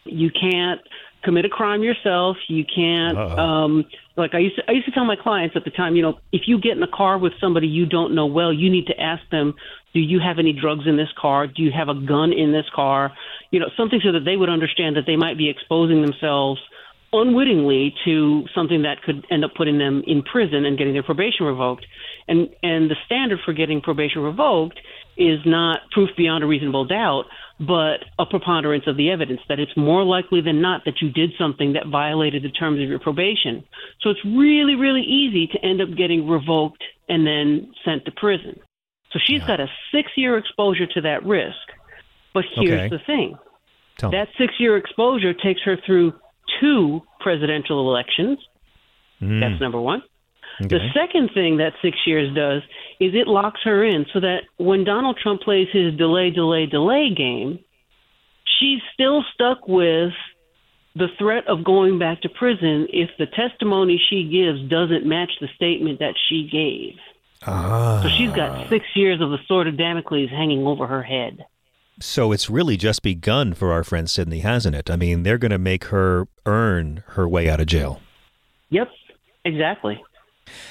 [0.04, 0.80] You can't
[1.22, 2.36] commit a crime yourself.
[2.48, 3.84] You can't um
[4.16, 6.18] like I used to I used to tell my clients at the time, you know,
[6.32, 9.00] if you get in a car with somebody you don't know well, you need to
[9.00, 9.54] ask them,
[9.94, 11.46] do you have any drugs in this car?
[11.46, 13.12] Do you have a gun in this car?
[13.50, 16.60] You know, something so that they would understand that they might be exposing themselves
[17.20, 21.46] unwittingly to something that could end up putting them in prison and getting their probation
[21.46, 21.86] revoked.
[22.28, 24.80] And and the standard for getting probation revoked
[25.16, 27.24] is not proof beyond a reasonable doubt,
[27.60, 31.30] but a preponderance of the evidence that it's more likely than not that you did
[31.38, 33.64] something that violated the terms of your probation.
[34.00, 38.58] So it's really really easy to end up getting revoked and then sent to prison.
[39.12, 41.54] So she's got a 6-year exposure to that risk.
[42.32, 42.88] But here's Okay.
[42.88, 43.38] the thing.
[43.96, 44.10] Tell.
[44.10, 46.14] That six year exposure takes her through
[46.61, 48.38] two presidential elections.
[49.20, 49.40] Mm.
[49.40, 50.02] That's number one.
[50.61, 50.68] Okay.
[50.68, 52.62] The second thing that six years does
[53.00, 57.12] is it locks her in so that when Donald Trump plays his delay, delay, delay
[57.16, 57.59] game,
[58.59, 60.12] she's still stuck with
[60.94, 65.48] the threat of going back to prison if the testimony she gives doesn't match the
[65.57, 66.96] statement that she gave.
[67.46, 68.00] Ah.
[68.02, 71.44] So she's got six years of the sword of Damocles hanging over her head.
[72.01, 74.90] So it's really just begun for our friend Sidney, hasn't it?
[74.90, 78.01] I mean, they're going to make her earn her way out of jail.
[78.70, 78.88] Yep,
[79.45, 80.03] exactly.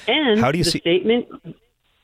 [0.06, 1.26] And How do you the see- statement?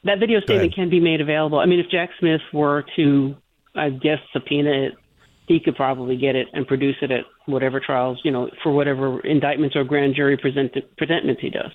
[0.04, 1.58] That video statement can be made available.
[1.58, 3.36] I mean, if Jack Smith were to,
[3.74, 4.92] I guess, subpoena it,
[5.46, 9.20] he could probably get it and produce it at whatever trials, you know, for whatever
[9.20, 11.70] indictments or grand jury present- presentments he does.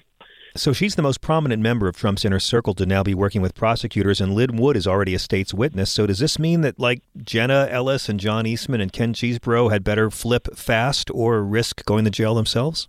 [0.58, 3.53] So she's the most prominent member of Trump's inner circle to now be working with
[3.56, 5.91] prosecutors, and Lin Wood is already a state's witness.
[5.91, 9.84] So does this mean that, like, Jenna Ellis and John Eastman and Ken Chesebro had
[9.84, 12.88] better flip fast or risk going to jail themselves?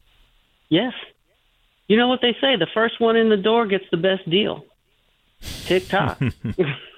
[0.69, 0.93] Yes.
[1.89, 2.55] You know what they say?
[2.57, 4.65] The first one in the door gets the best deal.
[5.41, 6.21] Tick tock.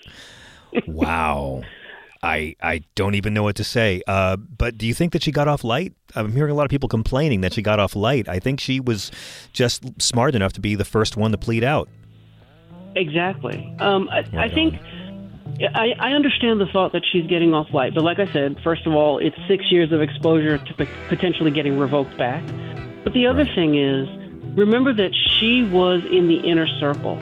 [0.87, 1.63] wow.
[2.23, 4.03] I I don't even know what to say.
[4.07, 5.95] Uh, but do you think that she got off light?
[6.15, 8.29] I'm hearing a lot of people complaining that she got off light.
[8.29, 9.11] I think she was
[9.53, 11.89] just smart enough to be the first one to plead out.
[12.97, 13.75] Exactly.
[13.79, 14.81] Um, I, I think
[15.75, 18.87] I, I understand the thought that she's getting off light, but like I said, first
[18.87, 22.45] of all, it's six years of exposure to p- potentially getting revoked back.
[23.05, 24.09] But the other thing is,
[24.57, 27.19] remember that she was in the inner circle,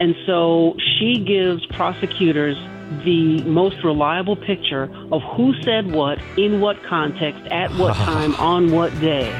[0.00, 2.56] and so she gives prosecutors
[3.04, 8.70] the most reliable picture of who said what, in what context, at what time, on
[8.72, 9.32] what day.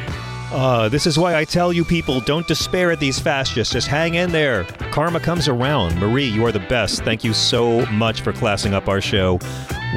[0.52, 3.72] Uh, this is why I tell you people don't despair at these fascists.
[3.72, 4.64] Just hang in there.
[4.92, 5.98] Karma comes around.
[5.98, 7.02] Marie, you are the best.
[7.02, 9.40] Thank you so much for classing up our show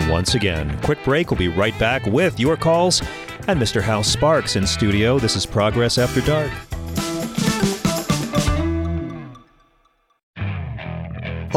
[0.07, 0.79] once again.
[0.81, 1.29] Quick break.
[1.29, 3.01] We'll be right back with your calls
[3.47, 3.81] and Mr.
[3.81, 5.19] Hal Sparks in studio.
[5.19, 6.51] This is Progress After Dark.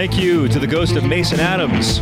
[0.00, 2.00] Thank you to the ghost of Mason Adams.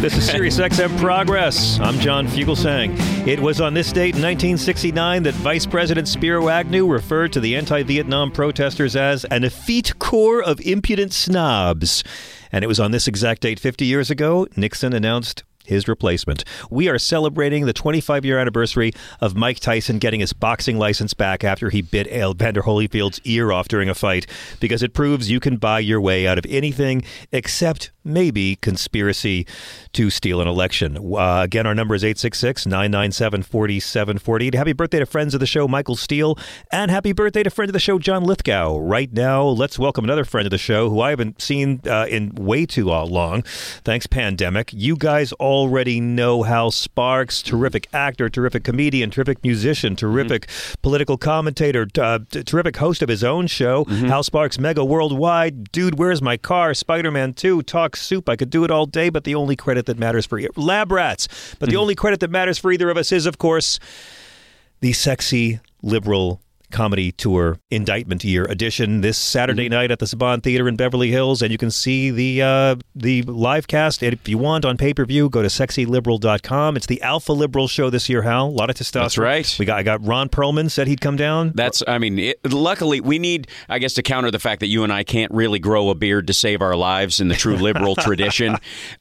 [0.00, 1.78] This is Sirius XM Progress.
[1.78, 2.96] I'm John Fugelsang.
[3.26, 7.54] It was on this date in 1969 that Vice President Spiro Agnew referred to the
[7.54, 12.02] anti-Vietnam protesters as an effete corps of impudent snobs.
[12.50, 16.44] And it was on this exact date 50 years ago, Nixon announced his replacement.
[16.70, 21.42] We are celebrating the 25 year anniversary of Mike Tyson getting his boxing license back
[21.42, 24.26] after he bit Evander Holyfield's ear off during a fight
[24.60, 27.02] because it proves you can buy your way out of anything
[27.32, 29.46] except maybe conspiracy
[29.92, 30.96] to steal an election.
[30.96, 34.54] Uh, again, our number is 866 997 4748.
[34.54, 36.38] Happy birthday to friends of the show, Michael Steele,
[36.70, 38.78] and happy birthday to friend of the show, John Lithgow.
[38.78, 42.34] Right now, let's welcome another friend of the show who I haven't seen uh, in
[42.34, 43.42] way too long.
[43.84, 44.72] Thanks, pandemic.
[44.72, 45.32] You guys
[45.62, 50.06] already know Hal Sparks, terrific actor, terrific comedian, terrific musician, mm-hmm.
[50.06, 50.48] terrific
[50.82, 54.06] political commentator, uh, t- terrific host of his own show, mm-hmm.
[54.06, 55.70] Hal Sparks Mega Worldwide.
[55.70, 56.74] Dude, where's my car?
[56.74, 58.28] Spider Man 2, Talk Soup.
[58.28, 60.90] I could do it all day, but the only credit that matters for you, Lab
[60.90, 61.28] Rats.
[61.58, 61.80] But the mm-hmm.
[61.80, 63.78] only credit that matters for either of us is, of course,
[64.80, 66.40] the sexy liberal
[66.72, 71.42] comedy tour indictment year edition this Saturday night at the Saban Theater in Beverly Hills,
[71.42, 75.04] and you can see the uh, the live cast if you want on pay per
[75.04, 75.28] view.
[75.28, 76.76] Go to sexyliberal.com.
[76.76, 78.22] It's the Alpha Liberal show this year.
[78.22, 79.02] Hal, a lot of testosterone.
[79.02, 79.56] That's right.
[79.58, 81.52] We got I got Ron Perlman said he'd come down.
[81.54, 84.84] That's, I mean, it, luckily we need, I guess, to counter the fact that you
[84.84, 87.94] and I can't really grow a beard to save our lives in the true liberal
[87.96, 88.56] tradition.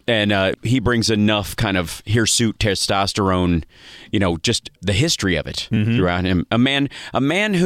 [0.07, 3.63] And uh, he brings enough kind of hirsute testosterone,
[4.11, 6.45] you know, just the history of it throughout him.
[6.51, 7.60] A man, a man who,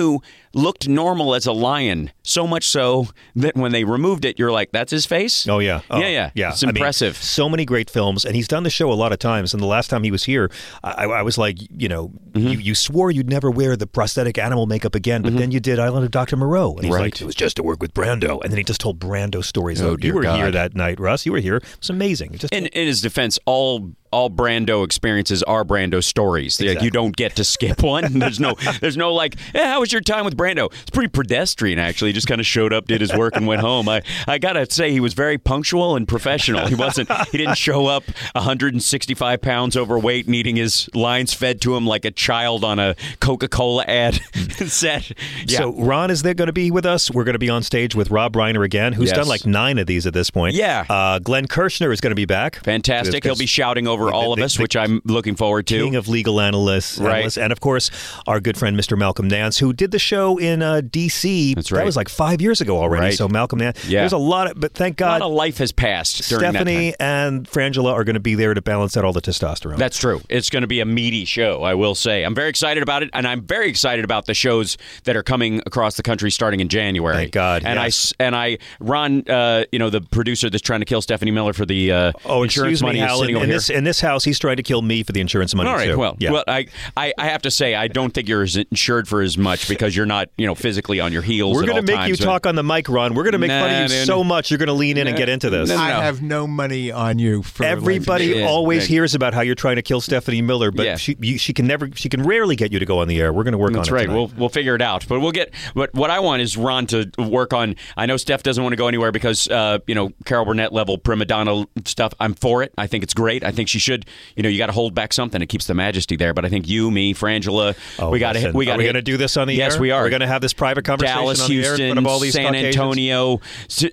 [0.53, 2.11] looked normal as a lion.
[2.23, 5.81] So much so that when they removed it, you're like, "That's his face." Oh yeah,
[5.89, 6.49] Oh, yeah, yeah, yeah.
[6.49, 7.17] It's I mean, impressive.
[7.17, 9.53] so many great films, and he's done the show a lot of times.
[9.53, 10.49] And the last time he was here,
[10.83, 12.47] I, I was like, you know, Mm-hmm.
[12.49, 15.79] you, you swore you'd never wear the prosthetic animal makeup again, but then you did
[15.79, 16.35] Island of Dr.
[16.35, 17.03] Moreau, and he's Right.
[17.03, 19.81] like, it was just to work with Brando, and then he just told Brando stories.
[19.81, 21.25] Oh, you dear were here that night, Russ.
[21.25, 21.61] You were here.
[21.77, 22.33] It's amazing.
[22.33, 26.61] It just in, in his defense, all all Brando experiences are Brando stories.
[26.61, 28.13] Like, you don't get to skip one.
[28.19, 30.71] There's no there's no like, eh, how was your time with Brando?
[30.71, 32.09] It's pretty pedestrian actually.
[32.11, 33.89] He just kind of showed up, did his work, and went home.
[33.89, 36.65] I I gotta say he was very punctual and professional.
[36.67, 38.03] He wasn't he didn't show up
[38.33, 43.47] 165 pounds overweight, needing his lines fed to him like a child on a Coca
[43.49, 44.15] Cola ad
[44.67, 45.11] set.
[45.45, 45.57] Yeah.
[45.59, 47.11] So Ron is there going to be with us.
[47.11, 49.17] We're going to be on stage with Rob Reiner again, who's Yes.
[49.17, 50.55] done like nine of these at this point.
[50.55, 50.85] Yeah.
[50.89, 52.55] Uh, Glenn Kirschner is going to be back.
[52.63, 53.23] Fantastic.
[53.23, 55.83] He'll be shouting over all of the- us, the which I'm looking forward to.
[55.83, 57.17] King of legal analysts, Right.
[57.17, 57.37] analysts.
[57.37, 57.89] and of course
[58.27, 58.97] our good friend Mr.
[58.97, 61.53] Malcolm Nance, who did the show in uh, D.C.
[61.53, 63.05] That's That was like five years ago already.
[63.05, 63.13] Right.
[63.13, 64.01] So Malcolm Nance, Yeah.
[64.01, 66.53] there's a lot of, but thank God, a lot of life has passed during that
[66.53, 66.67] time.
[66.67, 69.77] Stephanie and Frangela are going to be there to balance out all the testosterone.
[69.77, 70.21] That's true.
[70.29, 72.23] It's going to be a meaty show, I will say.
[72.23, 75.61] I'm very excited about it, and I'm very excited about the shows that are coming
[75.65, 77.15] across the country starting in January.
[77.15, 78.05] Thank God, And I yes.
[78.07, 81.53] s- and I Ron, uh, you know, the producer that's trying to kill Stephanie Miller
[81.53, 83.53] for the uh, Oh, insurance excuse money me, is sitting over here.
[83.55, 85.89] this in this house, he's trying to kill me for the insurance money All right.
[85.89, 85.97] too.
[85.97, 86.31] Well, yeah.
[86.31, 86.67] well, I,
[86.97, 89.95] I I have to say I don't think you're as insured for as much because
[89.95, 91.55] you're not you know physically on your heels.
[91.55, 93.13] We're going to make times, you but- talk on the mic, Ron.
[93.15, 94.07] We're going to make fun of you dude.
[94.07, 95.71] so much you're going to lean in and get into this.
[95.71, 98.89] I have no money on you for Everybody Yeah, always right.
[98.89, 100.95] hears about how you're trying to kill Stephanie Miller, but Yeah.
[100.97, 103.31] she you, she can never she can rarely get you to go on the air.
[103.33, 103.97] We're going to work That's on it.
[103.97, 104.01] right.
[104.07, 104.15] tonight.
[104.15, 105.05] We'll we'll figure it out.
[105.07, 105.53] But we'll get.
[105.73, 107.75] But what I want is Ron to work on.
[107.97, 110.97] I know Steph doesn't want to go anywhere because uh, you know Carol Burnett level
[110.97, 112.13] prima donna stuff.
[112.19, 112.73] I'm for it.
[112.77, 113.43] I think it's great.
[113.43, 114.05] I think she should.
[114.35, 115.41] You know, you got to hold back something.
[115.41, 116.33] It keeps the majesty there.
[116.33, 118.51] But I think you, me, Frangela, Oh, we got to.
[118.51, 119.69] We got Are going to do this on the air?
[119.69, 120.03] Yes, we are.
[120.03, 122.07] We're going to have this private conversation Dallas, on the air in Houston, front of
[122.07, 122.75] all these San Caucasians?
[122.75, 123.41] Antonio,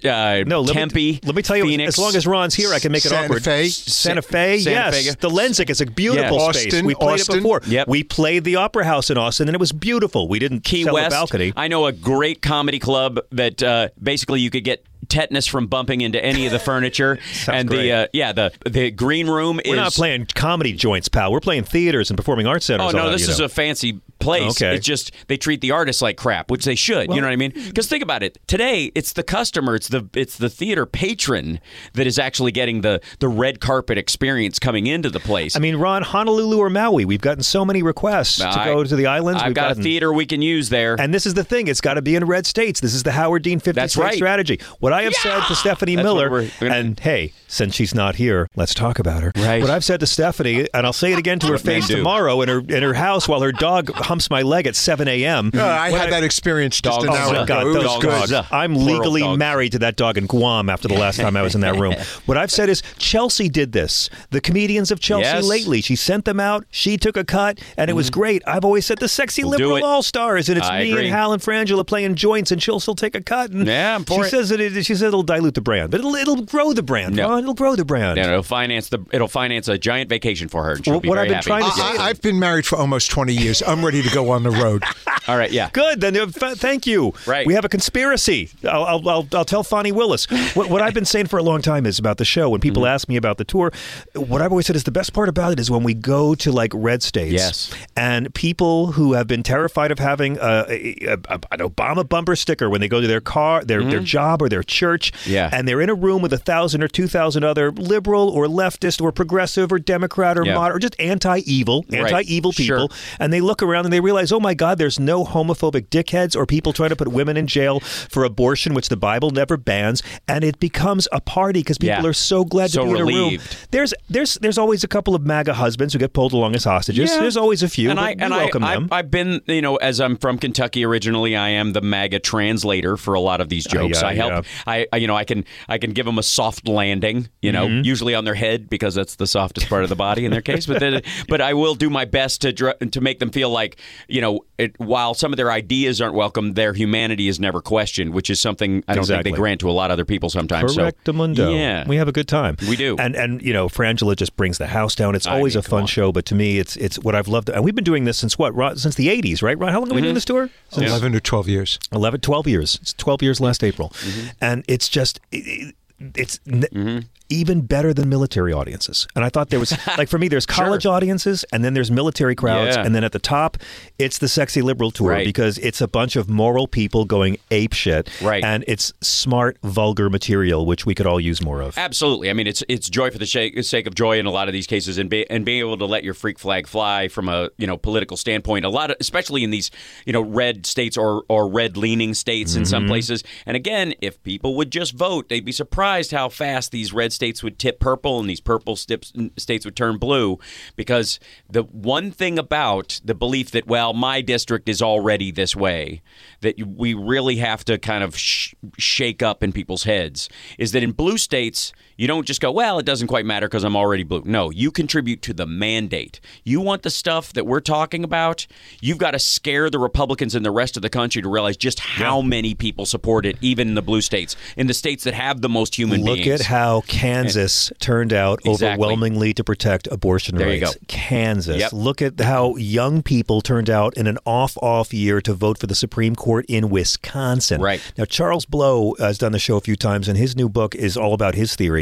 [0.04, 0.94] uh, No, let Tempe.
[1.12, 3.08] Me, let me tell you, Phoenix, as long as Ron's here, I can make it
[3.08, 3.44] Santa awkward.
[3.44, 3.68] Fe?
[3.68, 5.08] Santa Fe, Santa yes.
[5.08, 5.14] Fe.
[5.20, 6.52] The Lensic is a beautiful Yeah.
[6.52, 6.66] space.
[6.66, 7.36] Austin, we played Austin.
[7.36, 7.60] it before.
[7.66, 7.88] Yep.
[7.88, 10.28] We played the Opera House in Austin, and it was beautiful.
[10.28, 11.08] We didn't Key sell West.
[11.08, 11.52] a balcony.
[11.56, 16.00] I know a great comedy club that uh, basically you could get tetanus from bumping
[16.00, 17.18] into any of the furniture.
[17.48, 17.82] and great.
[17.82, 21.30] the uh, yeah the the green room We're is not playing comedy joints, pal.
[21.30, 22.94] We're playing theaters and performing arts centers.
[22.94, 23.44] Oh no, this is know.
[23.44, 24.62] a fancy place.
[24.62, 24.76] Okay.
[24.76, 27.10] It's just they treat the artists like crap, which they should.
[27.14, 27.52] you know what I mean?
[27.52, 28.38] Because think about it.
[28.46, 31.60] Today, it's the customer, it's the it's the theater patron
[31.94, 35.56] that is actually getting the the red carpet experience coming into the place.
[35.56, 39.06] I mean, Ron, Honolulu or Maui, we've gotten so many requests to go to the
[39.06, 39.42] islands.
[39.42, 40.96] I've We've got gotten- a theater we can use there.
[41.00, 42.80] And this is the thing; it's got to be in red states.
[42.80, 44.14] This is the Howard Dean 50 That's state right.
[44.14, 44.60] strategy.
[44.80, 48.16] What I have said to Stephanie That's Miller, we're gonna- and hey, since she's not
[48.16, 49.32] here, let's talk about her.
[49.36, 49.60] Right.
[49.60, 52.48] What I've said to Stephanie, and I'll say it again to her face tomorrow in
[52.48, 55.50] her in her house while her dog humps my leg at 7 a.m.
[55.54, 57.46] Uh, I When had that experience just Dogs an Oh hour my ago.
[57.46, 58.28] God, it was those good.
[58.30, 58.46] dogs.
[58.52, 59.38] I'm Plural legally dogs.
[59.38, 61.94] married to that dog in Guam after the last time I was in that room.
[62.26, 64.08] What I've said is Chelsea did this.
[64.30, 65.44] The comedians of Chelsea Yes.
[65.44, 65.80] lately.
[65.80, 66.64] She sent them out.
[66.70, 68.42] She took a cut, and it was great.
[68.46, 69.42] I've always said the sexy.
[69.42, 71.04] We'll liberal all stars, and it's I me agree.
[71.06, 73.50] and Hal and Frangela playing joints, and she'll still take a cut.
[73.50, 74.30] And Yeah, I'm for she it.
[74.30, 77.16] says that it, she says it'll dilute the brand, but it'll it'll grow the brand.
[77.16, 77.28] No.
[77.30, 77.42] Ron.
[77.42, 78.18] It'll grow the brand.
[78.18, 80.72] Yeah, it'll finance the it'll finance a giant vacation for her.
[80.72, 81.62] And she'll Well, be what very I've been happy.
[81.72, 83.62] trying to I, I, I've been married for almost 20 years.
[83.66, 84.82] I'm ready to go on the road.
[85.28, 85.70] All right, yeah.
[85.72, 86.00] Good.
[86.00, 87.14] Then uh, f- thank you.
[87.26, 87.46] Right.
[87.46, 88.50] We have a conspiracy.
[88.68, 90.26] I'll, I'll, I'll, I'll tell Fani Willis.
[90.54, 92.48] What, what I've been saying for a long time is about the show.
[92.50, 92.94] When people Mm-hmm.
[92.94, 93.70] ask me about the tour,
[94.14, 96.50] what I've always said is the best part about it is when we go to
[96.50, 97.32] like red states.
[97.32, 97.72] Yes.
[97.96, 100.94] And people who have been terrified of having a, a,
[101.28, 104.48] a, an Obama bumper sticker when they go to their car, their, their job, or
[104.48, 105.12] their church.
[105.12, 105.30] Mm-hmm.
[105.32, 105.50] Yeah.
[105.52, 109.00] And they're in a room with a thousand or two thousand other liberal or leftist
[109.00, 110.54] or progressive or Democrat or Yeah.
[110.54, 113.16] moderate or just anti-evil, anti-evil people Sure.
[113.20, 116.46] and they look around and they realize, oh my God, there's no homophobic dickheads or
[116.46, 120.44] people trying to put women in jail for abortion, which the Bible never bans, and
[120.44, 122.08] it becomes a party because people Yeah.
[122.10, 123.38] are so glad So to be in a room.
[123.70, 127.10] There's there's there's always a couple of MAGA husbands who get pulled along as hostages.
[127.10, 127.20] Yeah.
[127.20, 128.88] There's always a few, and I and I, welcome I, them.
[128.90, 133.14] I've been, you know, as I'm from Kentucky originally, I am the MAGA translator for
[133.14, 134.02] a lot of these jokes.
[134.02, 134.44] yeah, I help.
[134.66, 137.62] I, I, you know, I can I can give them a soft landing, you know,
[137.62, 137.84] Mm-hmm.
[137.84, 140.66] usually on their head because that's the softest part of the body in their case.
[140.66, 143.71] But then, but I will do my best to dr- to make them feel like,
[144.08, 148.12] you know, it, while some of their ideas aren't welcome, their humanity is never questioned,
[148.14, 149.22] which is something I don't Exactly.
[149.24, 150.74] think they grant to a lot of other people sometimes.
[150.74, 151.56] So, Correctamundo.
[151.56, 152.56] Yeah, we have a good time.
[152.68, 152.96] We do.
[152.98, 155.14] and and you know, Frangela just brings the house down.
[155.14, 156.12] It's I always mean, a fun show.
[156.12, 157.48] But to me, it's it's what I've loved.
[157.50, 158.54] And we've been doing this since what?
[158.54, 159.58] Ron, since the '80s, right?
[159.58, 160.48] Ron, how long have we been doing this tour?
[160.70, 161.78] Since 11 or 12 years.
[161.92, 162.78] 11, 12 years.
[162.82, 163.90] It's 12 years last April.
[163.90, 164.28] Mm-hmm.
[164.40, 165.74] And it's just, it, it-
[166.16, 167.06] it's, Mm-hmm.
[167.32, 169.06] Even better than military audiences.
[169.16, 172.34] And I thought there was like for me, there's college audiences, and then there's military
[172.34, 172.84] crowds, Yeah.
[172.84, 173.56] and then at the top,
[173.98, 175.24] it's the sexy liberal tour Right.
[175.24, 178.44] because it's a bunch of moral people going ape shit, Right.
[178.44, 181.76] And it's smart, vulgar material which we could all use more of.
[181.78, 182.28] Absolutely.
[182.30, 184.66] I mean, it's it's joy for the sake, of joy in a lot of these
[184.66, 187.66] cases, and be, and being able to let your freak flag fly from a you
[187.66, 188.64] know political standpoint.
[188.64, 189.70] A lot of, especially in these
[190.06, 192.88] you know red states or or red leaning states in some Mhm.
[192.88, 193.24] places.
[193.46, 197.21] And again, if people would just vote, they'd be surprised how fast these red states
[197.42, 200.38] would tip purple and these purple states would turn blue.
[200.76, 206.02] Because the one thing about the belief that well, my district is already this way,
[206.40, 210.82] that we really have to kind of sh- shake up in people's heads is that
[210.82, 214.02] in blue states, you don't just go, well, it doesn't quite matter because I'm already
[214.02, 214.22] blue.
[214.24, 216.20] No, you contribute to the mandate.
[216.44, 218.46] You want the stuff that we're talking about,
[218.80, 221.80] you've got to scare the Republicans and the rest of the country to realize just
[221.80, 225.40] how many people support it, even in the blue states, in the states that have
[225.40, 226.40] the most human Look beings.
[226.40, 228.84] at how Kansas turned out Exactly.
[228.84, 230.74] overwhelmingly to protect abortion There you rights.
[230.76, 230.80] go.
[230.88, 231.58] Kansas.
[231.58, 231.72] Yep.
[231.72, 235.74] Look at how young people turned out in an off-off year to vote for the
[235.74, 237.60] Supreme Court in Wisconsin.
[237.60, 237.80] Right.
[237.98, 240.74] Now Charles Blow uh, has done the show a few times, and his new book
[240.74, 241.81] is all about his theory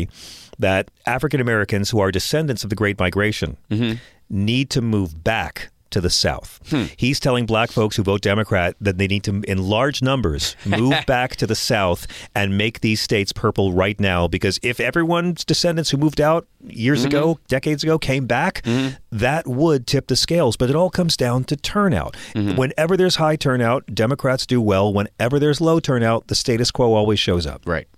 [0.59, 3.95] that African Americans who are descendants of the Great Migration Mm-hmm.
[4.29, 6.61] need to move back to the South.
[6.71, 6.85] Hmm.
[6.97, 10.95] He's telling black folks who vote Democrat that they need to, in large numbers, move
[11.07, 14.29] back to the South and make these states purple right now.
[14.29, 17.09] Because if everyone's descendants who moved out years Mm-hmm.
[17.09, 18.63] ago, decades ago, came back,
[19.11, 20.57] that would tip the scales.
[20.57, 22.15] But it all comes down to turnout.
[22.35, 22.55] Mm-hmm.
[22.57, 24.93] Whenever there's high turnout, Democrats do well.
[24.93, 27.63] Whenever there's low turnout, the status quo always shows up.
[27.67, 27.89] Right.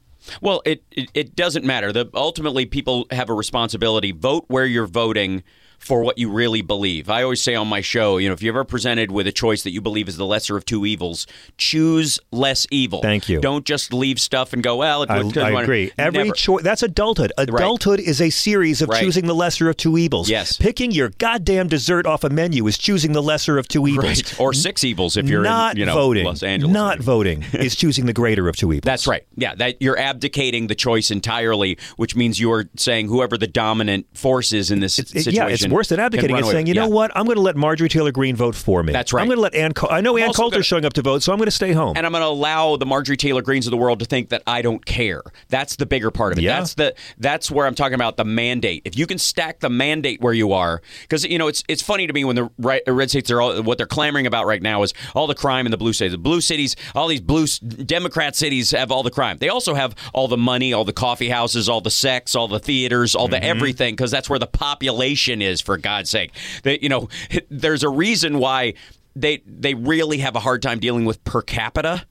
[0.40, 1.92] Well, it, it it doesn't matter.
[1.92, 4.12] The ultimately people have a responsibility.
[4.12, 5.42] Vote where you're voting
[5.82, 7.10] for what you really believe.
[7.10, 9.62] I always say on my show, you know, if you're ever presented with a choice
[9.64, 11.26] that you believe is the lesser of two evils,
[11.56, 13.02] choose less evil.
[13.02, 13.40] Thank you.
[13.40, 15.90] Don't just leave stuff and go, well, it I, I agree.
[15.98, 17.32] Every choice that's adulthood.
[17.36, 19.00] Adulthood is a series of Right.
[19.02, 20.28] choosing the lesser of two evils.
[20.28, 20.56] Yes.
[20.56, 24.04] Picking your goddamn dessert off a menu is choosing the lesser of two evils.
[24.04, 24.40] Right.
[24.40, 26.24] Or six evils if you're not in, you know, voting.
[26.26, 26.72] Los Angeles.
[26.72, 28.84] Not voting is choosing the greater of two evils.
[28.84, 29.24] That's right.
[29.36, 34.52] Yeah, that you're abdicating the choice entirely, which means you're saying whoever the dominant force
[34.52, 35.34] is in this It- situation.
[35.34, 36.36] yeah, it's worse than advocating.
[36.36, 36.94] It's saying, you know Yeah.
[36.94, 37.10] what?
[37.16, 38.92] I'm going to let Marjorie Taylor Greene vote for me.
[38.92, 39.22] That's right.
[39.22, 39.72] I'm going to let Ann.
[39.72, 41.72] Col- I know Ann Coulter's gonna- showing up to vote, so I'm going to stay
[41.72, 41.96] home.
[41.96, 44.42] and I'm going to allow the Marjorie Taylor Greenes of the world to think that
[44.46, 45.22] I don't care.
[45.48, 46.42] That's the bigger part of it.
[46.42, 46.58] Yeah.
[46.58, 48.82] That's the that's where I'm talking about the mandate.
[48.84, 52.06] If you can stack the mandate where you are, because you know it's it's funny
[52.06, 54.82] to me when the right, red states are all, what they're clamoring about right now
[54.82, 56.12] is all the crime in the blue states.
[56.12, 59.38] The blue cities, all these blue Democrat cities have all the crime.
[59.38, 62.60] They also have all the money, all the coffee houses, all the sex, all the
[62.60, 63.44] theaters, all the mm-hmm.
[63.44, 65.60] everything, because that's where the population is.
[65.62, 66.32] For God's sake,
[66.62, 67.08] they, you know,
[67.50, 68.74] there's a reason why.
[69.14, 72.06] They, they really have a hard time dealing with per capita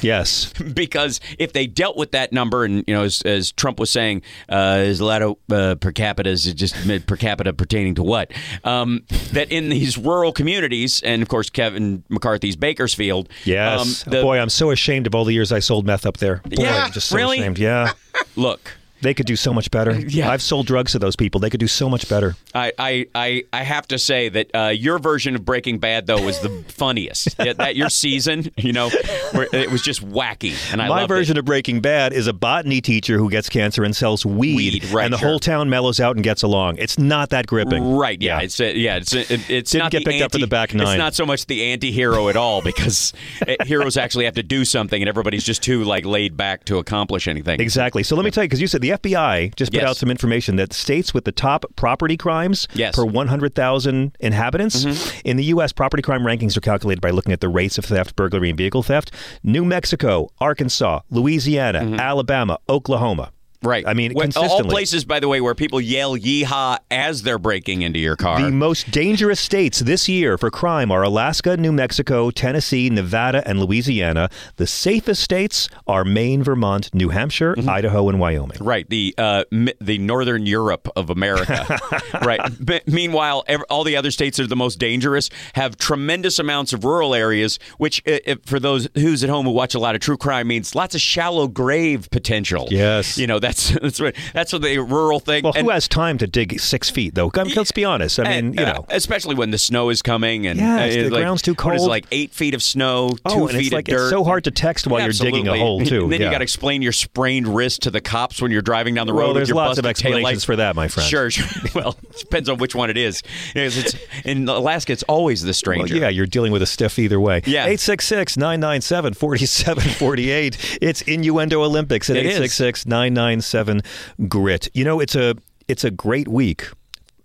[0.00, 0.52] yes.
[0.74, 4.22] because if they dealt with that number, and you know, as, as Trump was saying,
[4.48, 6.74] uh, there's a lot of uh, per capita is just
[7.06, 8.30] per capita pertaining to what?
[8.64, 9.02] Um,
[9.32, 14.06] that in these rural communities, and of course Kevin McCarthy's Bakersfield, Yes.
[14.06, 16.36] um, the- Boy, I'm so ashamed of all the years I sold meth up there.
[16.44, 17.40] Boy, Yeah, I'm just so really?
[17.40, 17.58] ashamed.
[17.58, 17.92] Yeah.
[18.36, 18.72] look.
[19.04, 19.92] They could do so much better.
[20.14, 20.30] Yeah.
[20.30, 21.40] I've sold drugs to those people.
[21.40, 22.36] They could do so much better.
[22.54, 26.22] I, I, I, I have to say that uh, your version of Breaking Bad though
[26.22, 27.36] was the funniest.
[27.38, 28.90] that, that your season, you know,
[29.32, 31.14] where it was just wacky, and I My loved it.
[31.14, 34.84] version of Breaking Bad is a botany teacher who gets cancer and sells weed, Weed,
[34.92, 35.28] right, and the sure.
[35.30, 36.76] whole town mellows out and gets along.
[36.78, 37.94] It's not that gripping.
[37.96, 38.20] Right.
[38.22, 38.40] Yeah.
[38.40, 38.96] It's uh, yeah.
[38.96, 40.86] It's it, it's Didn't not get the picked up for anti- the back nine.
[40.86, 43.12] It's not so much the anti-hero at all because
[43.46, 46.78] uh, heroes actually have to do something, and everybody's just too like laid back to
[46.78, 47.60] accomplish anything.
[47.60, 48.02] Exactly.
[48.04, 49.90] So let me tell you, because you said the FBI just put Yes.
[49.90, 52.94] out some information that states with the top property crimes Yes.
[52.96, 55.20] per 100,000 inhabitants Mm-hmm.
[55.24, 55.72] in the U.S.
[55.72, 58.82] Property crime rankings are calculated by looking at the rates of theft, burglary, and vehicle
[58.82, 59.10] theft.
[59.42, 63.30] New Mexico, Arkansas, Louisiana, Alabama, Oklahoma.
[63.64, 63.84] Right.
[63.86, 67.82] I mean, When- all places, by the way, where people yell "yeehaw" as they're breaking
[67.82, 68.40] into your car.
[68.42, 73.58] The most dangerous states this year for crime are Alaska, New Mexico, Tennessee, Nevada, and
[73.60, 74.28] Louisiana.
[74.56, 77.68] The safest states are Maine, Vermont, New Hampshire, Mm-hmm.
[77.68, 78.58] Idaho, and Wyoming.
[78.60, 81.78] Right, the uh, mi- the Northern Europe of America.
[82.22, 82.40] right.
[82.60, 86.72] But meanwhile, ev- all the other states that are the most dangerous have tremendous amounts
[86.72, 88.02] of rural areas, which,
[88.44, 91.00] for those who's at home who watch a lot of true crime, means lots of
[91.00, 92.68] shallow grave potential.
[92.70, 93.16] Yes.
[93.18, 95.44] You know, that's that's what that's what the rural thing.
[95.44, 97.30] Well, and- who has time to dig six feet, though?
[97.34, 98.18] I mean, let's be honest.
[98.18, 98.86] I mean, and, you uh, know.
[98.90, 101.74] especially when the snow is coming and Yes, uh, the like, ground's too cold.
[101.74, 101.88] it, cold.
[101.88, 104.02] like eight feet of snow, two Oh, and feet it's like of dirt.
[104.02, 106.04] it's so hard to text while you're digging a hole too.
[106.04, 106.26] And then yeah.
[106.26, 109.12] you got to explain your sprained wrist to the cops when you're driving down the
[109.12, 109.24] road.
[109.24, 111.08] Well, there's lots of explanations for that, my friend.
[111.08, 111.44] Sure, sure.
[111.74, 113.20] Well, it depends on which one it is.
[113.54, 115.96] It's, in Alaska, it's always the Well, stranger.
[115.96, 117.42] yeah, you're dealing with a stiff either way.
[117.46, 117.62] Yeah.
[117.62, 120.78] 866 997 4748.
[120.80, 122.32] It's Innuendo Olympics at It is.
[122.32, 124.68] 866 997 917 grit.
[124.74, 125.34] You know, it's a
[125.68, 126.68] it's a great week.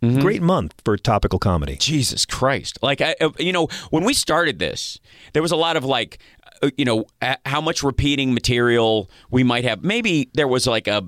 [0.02, 0.20] Mm-hmm.
[0.22, 1.76] Great month for topical comedy.
[1.76, 2.80] Jesus Christ!
[2.82, 4.98] Like, I, uh, you know, when we started this,
[5.34, 6.20] there was a lot of like,
[6.64, 7.06] uh, you know,
[7.46, 9.84] how much repeating material we might have.
[9.84, 11.04] Maybe there was like a.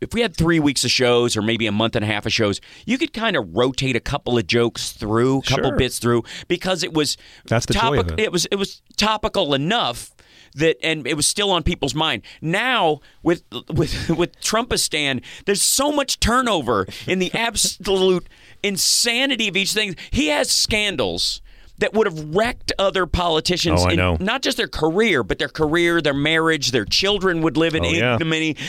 [0.00, 2.32] If we had three weeks of shows or maybe a month and a half of
[2.32, 5.76] shows, you could kind of rotate a couple of jokes through, a couple Sure.
[5.78, 8.32] bits through, because it was That's the topic- it.
[8.32, 10.10] was it was topical enough
[10.54, 12.22] that and it was still on people's mind.
[12.40, 18.26] Now with with with Trumpistan, there's so much turnover in the absolute
[18.62, 19.96] insanity of each thing.
[20.10, 21.40] He has scandals
[21.78, 24.16] that would have wrecked other politicians Oh, I in know.
[24.20, 27.88] not just their career, but their career, their marriage, their children would live in Oh,
[27.88, 28.18] yeah.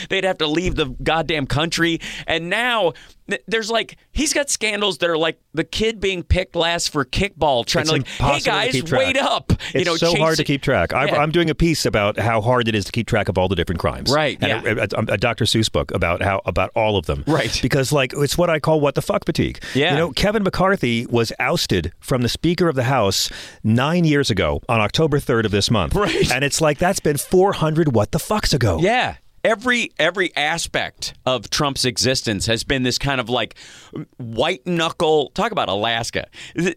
[0.08, 2.00] They'd have to leave the goddamn country.
[2.26, 2.94] And now
[3.46, 7.64] there's like he's got scandals that are like the kid being picked last for kickball,
[7.64, 9.52] trying It's to like, hey guys, wait up.
[9.52, 10.92] It's you know, so hard to keep track.
[10.92, 11.16] I, Yeah.
[11.16, 13.56] I'm doing a piece about how hard it is to keep track of all the
[13.56, 14.12] different crimes.
[14.12, 14.72] Right, And yeah.
[14.74, 15.44] a, a- a Dr.
[15.44, 17.24] Seuss book about how about all of them.
[17.26, 17.58] Right.
[17.62, 19.62] Because like it's what I call what the fuck fatigue.
[19.74, 19.92] Yeah.
[19.92, 23.30] You know, Kevin McCarthy was ousted from the Speaker of the House
[23.62, 25.94] nine years ago on October 3rd of this month.
[25.94, 26.30] Right.
[26.30, 28.78] And it's like that's been 400 what the fucks ago.
[28.80, 29.16] Yeah.
[29.44, 33.56] Every every aspect of Trump's existence has been this kind of like
[34.16, 35.30] white knuckle.
[35.34, 36.26] Talk about Alaska.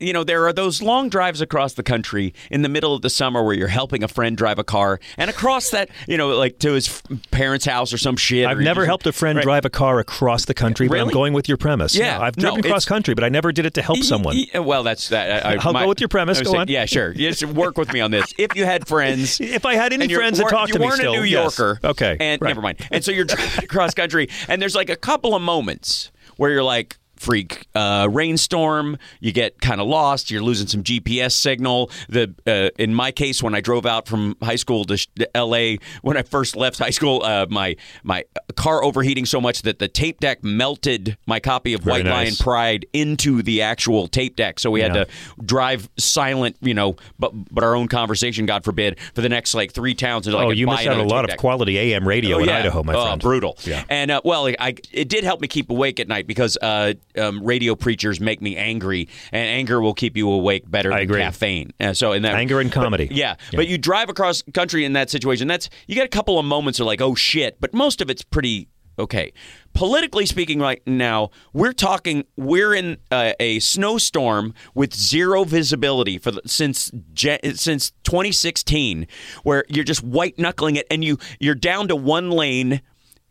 [0.01, 3.09] You know, there are those long drives across the country in the middle of the
[3.09, 6.59] summer where you're helping a friend drive a car, and across that, you know, like
[6.59, 7.01] to his
[7.31, 8.45] parents' house or some shit.
[8.45, 9.43] I've never helped a friend Right.
[9.43, 11.95] drive a car across the country, but I'm going with your premise.
[11.95, 12.19] Yeah.
[12.19, 14.35] I've driven it's- cross country, but I never did it to help someone.
[14.35, 15.45] Y- y- Well, that's that.
[15.45, 16.39] I, I- I'll go with your premise.
[16.41, 16.67] Go saying- on.
[16.67, 17.13] Yeah, sure.
[17.13, 18.33] You just work with me on this.
[18.37, 20.99] If you had friends, If I had any friends that talked to me you weren't
[20.99, 21.57] still, a New yes.
[21.57, 22.56] Yorker, Okay, and right.
[22.57, 22.87] Never mind.
[22.91, 26.63] And so you're driving across country, and there's like a couple of moments where you're
[26.63, 26.97] like.
[27.17, 28.97] Freak uh, rainstorm.
[29.19, 30.31] You get kind of lost.
[30.31, 31.89] You're losing some GPS signal.
[32.09, 35.37] The uh, in my case, when I drove out from high school to, sh- to
[35.37, 35.79] L.A.
[36.01, 38.23] when I first left high school, uh, my my
[38.55, 42.33] car overheating so much that the tape deck melted my copy of Very White Lion.
[42.39, 44.59] Pride into the actual tape deck.
[44.59, 45.03] So we had Yeah.
[45.05, 45.09] to
[45.43, 49.71] drive silent, you know, but but our own conversation, God forbid, for the next like
[49.73, 51.39] three towns until I oh, could you missed out a lot of deck.
[51.39, 52.57] quality AM radio Oh, in yeah.
[52.59, 53.21] Idaho, my Oh, friend.
[53.21, 53.57] brutal.
[53.63, 53.83] Yeah.
[53.89, 57.43] And uh, well, I, it did help me keep awake at night because uh, um,
[57.43, 61.21] radio preachers make me angry, and anger will keep you awake better than agree.
[61.21, 61.71] caffeine.
[61.79, 63.07] Uh, so in that Anger and but- comedy.
[63.11, 63.57] yeah, Yeah.
[63.57, 65.47] but you drive across country in that situation.
[65.47, 68.23] That's you get a couple of moments of like, oh shit, but most of it's
[68.23, 68.67] pretty
[68.99, 69.31] okay.
[69.73, 72.23] Politically speaking, right now we're talking.
[72.35, 79.07] We're in uh, a snowstorm with zero visibility for the, since since 2016,
[79.43, 82.81] where you're just white knuckling it, and you you're down to one lane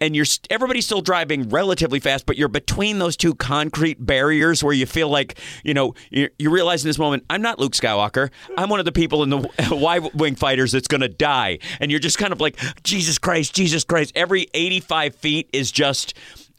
[0.01, 4.73] and you're everybody's still driving relatively fast, but you're between those two concrete barriers where
[4.73, 8.31] you feel like you know you, you realize in this moment, I'm not Luke Skywalker.
[8.57, 12.01] I'm one of the people in the Y-wing fighters that's going to die, and you're
[12.01, 14.13] just kind of like Jesus Christ, Jesus Christ.
[14.15, 16.15] Every 85 feet is just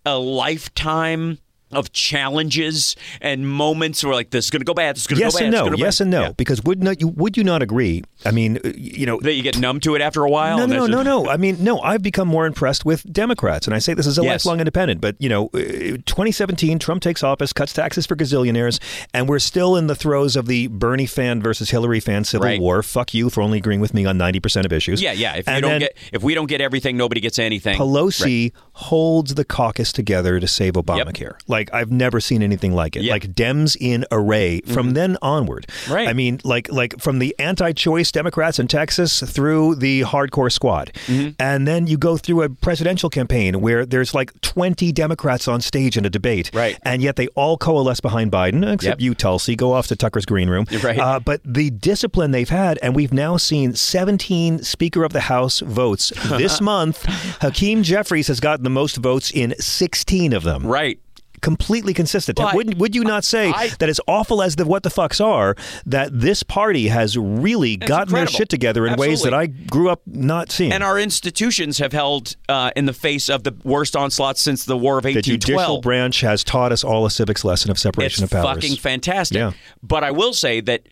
[0.06, 1.40] a lifetime
[1.72, 5.18] of challenges and moments where like this is going to go bad, this is going
[5.18, 5.54] to Yes go bad.
[5.54, 5.78] and no.
[5.78, 6.04] Yes bad.
[6.04, 6.22] and no.
[6.22, 6.32] Yeah.
[6.34, 8.04] Because would not you would you not agree?
[8.26, 10.58] I mean, uh, you know, that you get numb to it after a while.
[10.58, 11.28] No, and no, no, just- no.
[11.30, 11.80] I mean, no.
[11.82, 14.46] I've become more impressed with Democrats, and I say this as a Yes.
[14.46, 15.02] lifelong independent.
[15.02, 18.80] But you know, uh, 2017, Trump takes office, cuts taxes for gazillionaires,
[19.14, 22.60] and we're still in the throes of the Bernie fan versus Hillary fan civil Right.
[22.62, 22.82] war.
[22.84, 25.02] Fuck you for only agreeing with me on 90 percent of issues.
[25.02, 25.36] Yeah, yeah.
[25.36, 27.78] If you And don't get, if we don't get everything, nobody gets anything.
[27.78, 31.36] Pelosi holds the caucus together to save Obamacare.
[31.48, 33.04] Like I've never seen anything like it.
[33.04, 35.66] Like Dems in array from then onward.
[35.68, 35.94] Mm-hmm.
[35.94, 36.08] Right.
[36.08, 41.30] I mean, like like from the anti-choice Democrats in Texas through the hardcore squad, Mm-hmm.
[41.40, 45.98] and then you go through a presidential campaign where there's like 20 Democrats on stage
[45.98, 46.78] in a debate, Right.
[46.84, 49.02] And yet they all coalesce behind Biden, except Yep.
[49.02, 49.56] you, Tulsi.
[49.56, 50.66] Go off to Tucker's green room.
[50.84, 51.00] Right.
[51.00, 55.60] Uh, but the discipline they've had, and we've now seen 17 Speaker of the House
[55.62, 57.04] votes this month.
[57.42, 60.66] Hakeem Jeffries has gotten the most votes in 16 of them.
[60.66, 61.00] Right.
[61.42, 62.40] Completely consistent.
[62.40, 65.24] I- Wouldn't, would you not say I- that as awful as the what the fucks
[65.24, 69.90] are, that this party has really gotten their shit together in ways that I grew
[69.90, 70.72] up not seeing?
[70.72, 74.78] And our institutions have held uh, in the face of the worst onslaught since the
[74.78, 75.14] War of 1812.
[75.16, 75.82] the judicial 1812.
[75.84, 78.56] branch has taught us all a civics lesson of separation it's of powers.
[78.56, 79.38] fucking fantastic.
[79.38, 79.52] Yeah.
[79.84, 80.88] But I will say that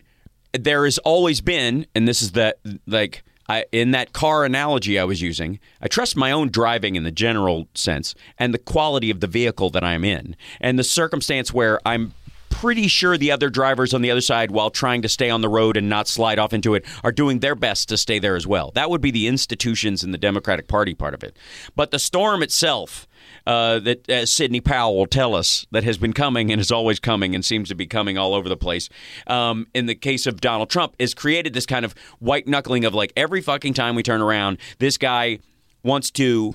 [0.52, 5.04] there has always been, and this is the like I, in that car analogy I
[5.04, 9.20] was using, I trust my own driving in the general sense and the quality of
[9.20, 12.12] the vehicle that I'm in and the circumstance where I'm
[12.50, 15.48] pretty sure the other drivers on the other side while trying to stay on the
[15.48, 18.46] road and not slide off into it are doing their best to stay there as
[18.46, 18.72] well.
[18.74, 21.36] That would be the institutions in the Democratic Party part of it.
[21.74, 23.06] But the storm itself
[23.46, 26.98] uh, that as Sidney Powell will tell us that has been coming and is always
[26.98, 28.88] coming and seems to be coming all over the place.
[29.26, 32.94] Um, in the case of Donald Trump, has created this kind of white knuckling of
[32.94, 35.38] like every fucking time we turn around, this guy
[35.82, 36.54] wants to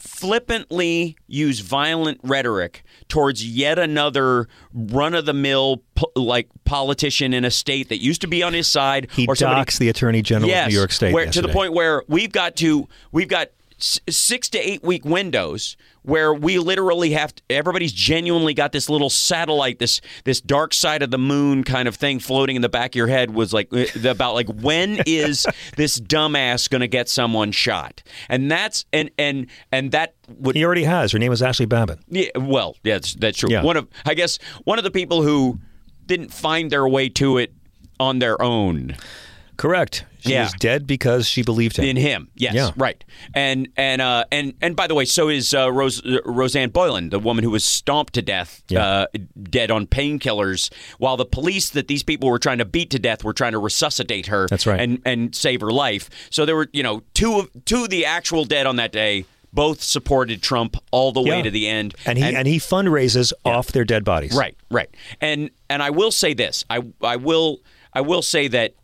[0.00, 7.44] flippantly use violent rhetoric towards yet another run of the mill po- like politician in
[7.44, 10.22] a state that used to be on his side He or somebody docks the Attorney
[10.22, 13.28] General yes, of New York State where, to the point where we've got to we've
[13.28, 13.48] got
[13.80, 19.10] six to eight week windows where we literally have to, everybody's genuinely got this little
[19.10, 22.92] satellite this this dark side of the moon kind of thing floating in the back
[22.92, 25.46] of your head was like uh, about like when is
[25.76, 30.64] this dumbass going to get someone shot and that's and and and that would He
[30.64, 31.12] already has.
[31.12, 31.98] Her name is Ashley Babbitt.
[32.08, 33.50] yeah, well, yeah, that's, that's true.
[33.50, 33.62] Yeah.
[33.62, 35.58] One of, I guess, one of the people who
[36.06, 37.52] didn't find their way to it
[37.98, 38.96] on their own.
[39.60, 40.06] Correct.
[40.20, 40.44] She Yeah.
[40.44, 41.84] was dead because she believed him.
[41.84, 42.70] In him, yes, Yeah.
[42.78, 43.04] right.
[43.34, 47.10] And and uh, and and by the way, so is uh, Rose, uh, Rosanne Boyland,
[47.10, 49.06] the woman who was stomped to death, uh,
[49.42, 53.22] dead on painkillers, while the police that these people were trying to beat to death
[53.22, 54.46] were trying to resuscitate her.
[54.48, 54.80] That's right.
[54.80, 56.08] and and save her life.
[56.30, 59.26] So there were, you know, two of two of the actual dead on that day.
[59.52, 63.72] Both supported Trump all the way to the end, And he and, he fundraises off
[63.72, 64.32] their dead bodies.
[64.32, 64.88] Right, right.
[65.20, 66.64] And and I will say this.
[66.70, 67.58] I I will
[67.92, 68.74] I will say that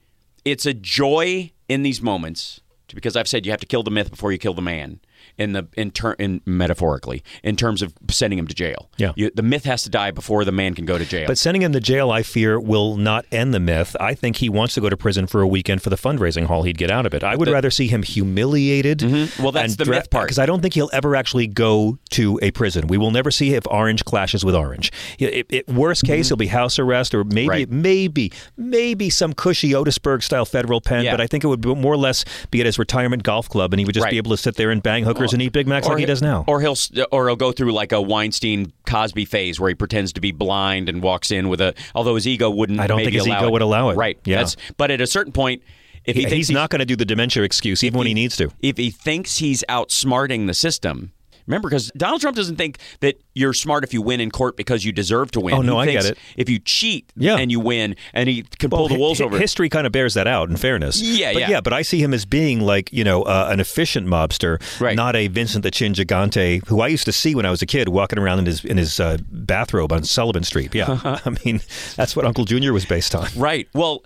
[0.47, 2.61] it's a joy in these moments
[2.95, 5.01] because I've said you have to kill the myth before you kill the man
[5.39, 8.91] in the in ter- in metaphorically in terms of sending him to jail.
[8.97, 9.13] Yeah.
[9.17, 11.27] You, the myth has to die before the man can go to jail.
[11.27, 13.97] But sending him to jail, I fear, will not end the myth.
[14.01, 16.63] I think he wants to go to prison for a weekend for the fundraising haul
[16.63, 17.23] he'd get out of it.
[17.25, 18.99] I would rather see him humiliated.
[19.01, 19.43] Mm-hmm.
[19.43, 20.27] Well, that's the myth part.
[20.27, 22.87] Because I don't think he'll ever actually go to a prison.
[22.87, 24.91] We will never see if Orange clashes with Orange.
[25.19, 27.51] It, it, worst case, he'll be house arrest or maybe, Mm-hmm.
[27.51, 27.71] Right.
[27.71, 31.05] maybe, maybe some cushy Otisburg style federal pen.
[31.05, 31.13] Yeah.
[31.13, 33.73] But I think it would be more or less be at his retirement golf club,
[33.73, 34.11] and he would just Right.
[34.11, 36.07] be able to sit there and bang hookers and eat Big Macs like he he-
[36.07, 36.45] does now.
[36.47, 36.77] Or he'll
[37.13, 40.89] or he'll go through like a Weinstein Cosby phase where he pretends to be blind
[40.89, 42.81] and walks in with a although his ego wouldn't.
[42.81, 43.53] I don't think his ego it.
[43.53, 43.97] would allow it.
[43.97, 44.19] Right.
[44.25, 44.39] Yeah.
[44.39, 45.63] That's, but at a certain point,
[46.05, 48.15] if he, He- thinks he's not going to do the dementia excuse, even when he
[48.15, 48.51] needs to.
[48.61, 51.13] if he thinks he's outsmarting the system.
[51.47, 54.85] Remember, because Donald Trump doesn't think that you're smart if you win in court because
[54.85, 55.55] you deserve to win.
[55.55, 56.19] Oh, no, He I get it.
[56.37, 57.37] If you cheat Yeah.
[57.37, 59.39] and you win, and he can pull the wolves hi- over.
[59.39, 60.49] History kind of bears that out.
[60.51, 61.61] In fairness, Yeah, but yeah.
[61.61, 64.97] But I see him as being like you know uh, an efficient mobster, Right.
[64.97, 67.67] not a Vincent the Chin Gigante who I used to see when I was a
[67.67, 70.75] kid walking around in his in his uh, bathrobe on Sullivan Street.
[70.75, 71.61] Yeah, I mean
[71.97, 73.29] that's what Uncle Junior was based on.
[73.37, 73.69] Right.
[73.75, 74.03] Well,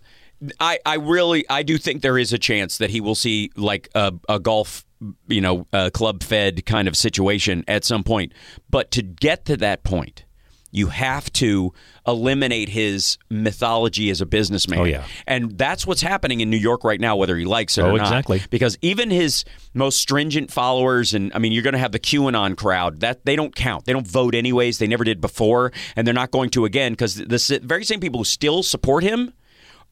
[0.58, 3.88] I, I really I do think there is a chance that he will see like
[3.94, 4.84] a, a golf
[5.28, 8.32] you know a club fed kind of situation at some point.
[8.68, 10.24] But to get to that point,
[10.72, 11.72] you have to
[12.06, 14.78] eliminate his mythology as a businessman.
[14.78, 15.04] Oh, yeah.
[15.26, 17.98] And that's what's happening in New York right now, whether he likes it Oh, or
[17.98, 18.06] not.
[18.06, 18.42] exactly.
[18.50, 19.44] Because even his
[19.74, 23.00] most stringent followers, and I mean, you're going to have the QAnon crowd.
[23.00, 23.84] That they don't count.
[23.84, 24.78] They don't vote anyways.
[24.78, 28.20] They never did before, and they're not going to again because the very same people
[28.20, 29.32] who still support him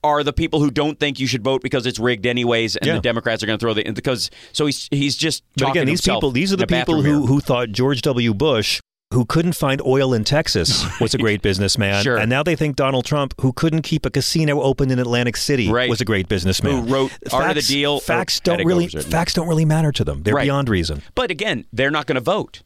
[0.05, 2.95] are the people who don't think you should vote because it's rigged anyways, and Yeah.
[2.95, 6.01] the Democrats are going to throw the because so he's he's just But again, these
[6.03, 7.27] people, these are the people who mirror.
[7.27, 8.35] who thought George W.
[8.35, 8.81] Bush.
[9.15, 12.19] Who couldn't find oil in Texas was a great businessman, Sure.
[12.19, 15.71] and now they think Donald Trump, who couldn't keep a casino open in Atlantic City,
[15.71, 15.89] Right.
[15.89, 16.85] was a great businessman.
[16.87, 20.25] Who wrote Art of the Deal, Facts don't really facts don't really matter to them.
[20.25, 20.45] They're Right.
[20.45, 21.01] beyond reason.
[21.15, 22.61] But again, they're not going to vote.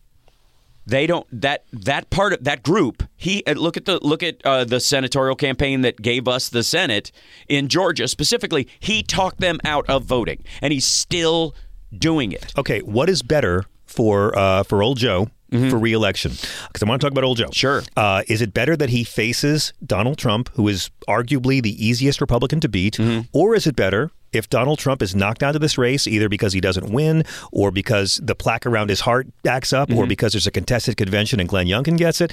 [0.86, 3.04] They don't that that part of that group.
[3.16, 6.62] He uh, look at the look at uh, the senatorial campaign that gave us the
[6.64, 7.12] Senate
[7.48, 8.66] in Georgia specifically.
[8.80, 11.54] He talked them out of voting, and he's still
[11.96, 12.52] doing it.
[12.59, 16.32] Okay, what is better for uh, for old Joe for reelection?
[16.68, 17.44] Because I want to talk about old Joe.
[17.44, 17.52] Mm-hmm.
[17.52, 17.82] Sure.
[17.96, 22.59] Uh, is it better that he faces Donald Trump, who is arguably the easiest Republican
[22.60, 23.20] to beat, Mm-hmm.
[23.32, 24.10] or is it better?
[24.32, 27.70] If Donald Trump is knocked out of this race, either because he doesn't win, or
[27.70, 29.98] because the plaque around his heart acts up, Mm-hmm.
[29.98, 32.32] or because there's a contested convention and Glenn Youngkin gets it,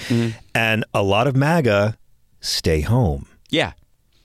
[0.56, 1.98] and a lot of MAGA
[2.42, 3.28] stay home.
[3.50, 3.74] Yeah.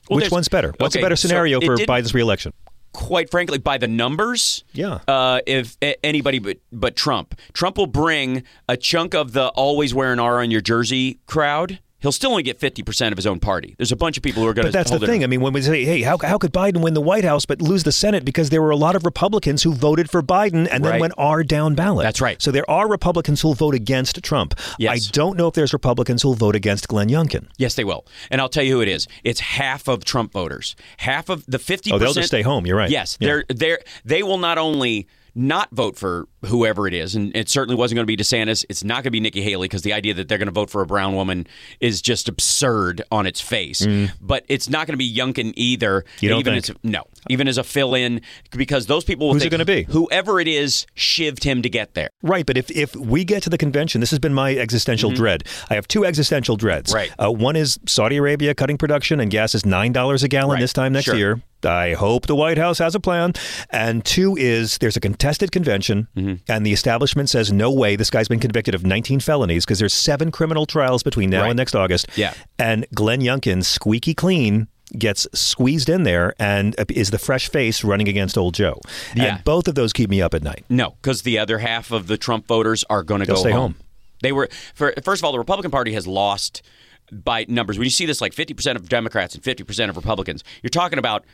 [0.09, 0.72] Well, Which one's better?
[0.78, 2.52] What's okay, a better scenario it for Biden's reelection?
[2.92, 5.01] quite frankly, by the numbers, Yeah.
[5.09, 10.12] uh, if anybody but but Trump, Trump will bring a chunk of the always wear
[10.12, 11.80] an R on your jersey crowd.
[12.05, 13.74] He'll still only get fifty percent of his own party.
[13.78, 14.68] There's a bunch of people who are going to.
[14.72, 15.24] But that's the thing.
[15.24, 17.62] I mean, when we say, "Hey, how, how could Biden win the White House but
[17.62, 20.85] lose the Senate?" Because there were a lot of Republicans who voted for Biden and
[20.85, 22.05] then went R down ballot.
[22.05, 22.43] That's right.
[22.43, 24.52] So there are Republicans who'll vote against Trump.
[24.78, 25.09] Yes.
[25.09, 27.48] I don't know if there's Republicans who'll vote against Glenn Youngkin.
[27.56, 29.09] Yes, they will, and I'll tell you who it is.
[29.24, 30.76] It's half of Trump voters.
[30.98, 31.90] Half of the fifty.
[31.90, 32.66] Oh, they'll just stay home.
[32.66, 32.90] You're right.
[32.90, 33.28] Yes, Yeah.
[33.28, 37.77] they're they're they will not only not vote for whoever it is, and it certainly
[37.77, 38.65] wasn't going to be DeSantis.
[38.69, 40.71] It's not going to be Nikki Haley because the idea that they're going to vote
[40.71, 41.47] for a brown woman
[41.81, 43.87] is just absurd on its face.
[44.21, 46.03] But it's not going to be Youngkin either.
[46.19, 46.23] Mm.
[46.23, 46.71] You don't even think?
[46.71, 48.21] as no, even as a fill-in,
[48.57, 49.85] because those people will Who's it gonna be?
[49.85, 52.09] Whoever it is, shivved him to get there.
[52.23, 55.45] Right, but if, if we get to the convention, this has been my existential dread.
[55.71, 56.91] I have two existential dreads.
[56.91, 56.97] Mm-hmm.
[56.97, 57.27] Right.
[57.27, 60.61] Uh, one is Saudi Arabia cutting production and gas is $9 a gallon Right.
[60.61, 61.15] this time next Sure.
[61.16, 61.43] year.
[61.65, 63.33] I hope the White House has a plan.
[63.71, 66.34] And two is there's a contested convention, Mm-hmm.
[66.36, 66.52] Mm-hmm.
[66.52, 67.97] and the establishment says no way.
[67.97, 71.51] This guy's been convicted of 19 felonies because there's seven criminal trials between now Right.
[71.51, 72.06] and next August.
[72.16, 72.35] Yeah.
[72.59, 74.69] And Glenn Youngkin, squeaky clean.
[74.98, 78.78] Gets squeezed in there and is the fresh face running against old Joe.
[79.16, 79.36] Yeah.
[79.36, 80.65] And both of those keep me up at night.
[80.69, 83.61] No, because the other half of the Trump voters are going to go stay home.
[83.73, 83.74] home.
[84.23, 86.62] They were for, first of all, the Republican Party has lost
[87.11, 87.77] by numbers.
[87.78, 90.70] When you see this, like fifty percent of Democrats and fifty percent of Republicans, you're
[90.70, 91.24] talking about.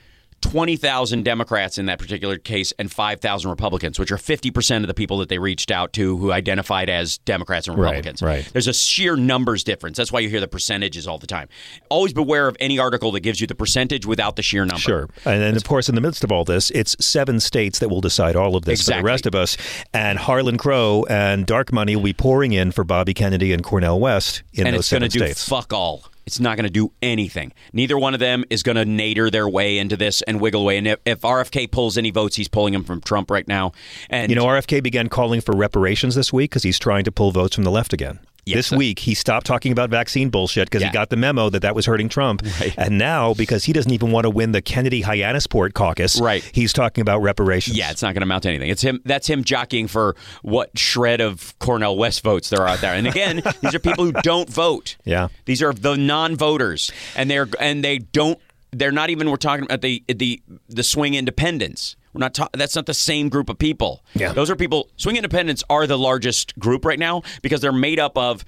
[0.40, 5.18] 20,000 Democrats in that particular case and 5,000 Republicans, which are 50% of the people
[5.18, 8.22] that they reached out to who identified as Democrats and Republicans.
[8.22, 8.48] right.
[8.52, 9.96] There's a sheer numbers difference.
[9.96, 11.48] That's why you hear the percentages all the time.
[11.88, 14.80] Always beware of any article that gives you the percentage without the sheer number.
[14.80, 15.08] Sure.
[15.24, 18.00] And then, of course, in the midst of all this, it's seven states that will
[18.00, 19.56] decide all of this for the rest of us.
[19.92, 24.00] And Harlan Crow and dark money will be pouring in for Bobby Kennedy and Cornel
[24.00, 26.04] West in and those it's going to do fuck all.
[26.30, 27.52] It's not going to do anything.
[27.72, 30.78] Neither one of them is going to nader their way into this and wiggle away.
[30.78, 33.72] And if, if RFK pulls any votes, he's pulling them from Trump right now.
[34.08, 37.32] And you know, RFK began calling for reparations this week because he's trying to pull
[37.32, 38.20] votes from the left again.
[38.46, 40.88] This week, he stopped talking about vaccine bullshit because Yeah.
[40.88, 42.42] he got the memo that that was hurting Trump.
[42.76, 46.42] And now, because he doesn't even want to win the Kennedy Hyannisport caucus, Right.
[46.52, 47.76] he's talking about reparations.
[47.76, 48.70] yeah, it's not going to amount to anything.
[48.70, 49.00] It's him.
[49.04, 52.94] That's him jockeying for what shred of Cornel West votes there are out there.
[52.94, 54.96] And again, these are people who don't vote.
[55.04, 55.28] Yeah.
[55.44, 58.38] These are the non-voters, and they're and they don't.
[58.72, 59.28] They're not even.
[59.30, 61.96] We're talking about the the the swing independents.
[62.12, 62.34] We're not.
[62.34, 64.04] Ta- that's not the same group of people.
[64.14, 64.32] Yeah.
[64.32, 64.88] those are people.
[64.96, 68.44] Swing independents are the largest group right now because they're made up of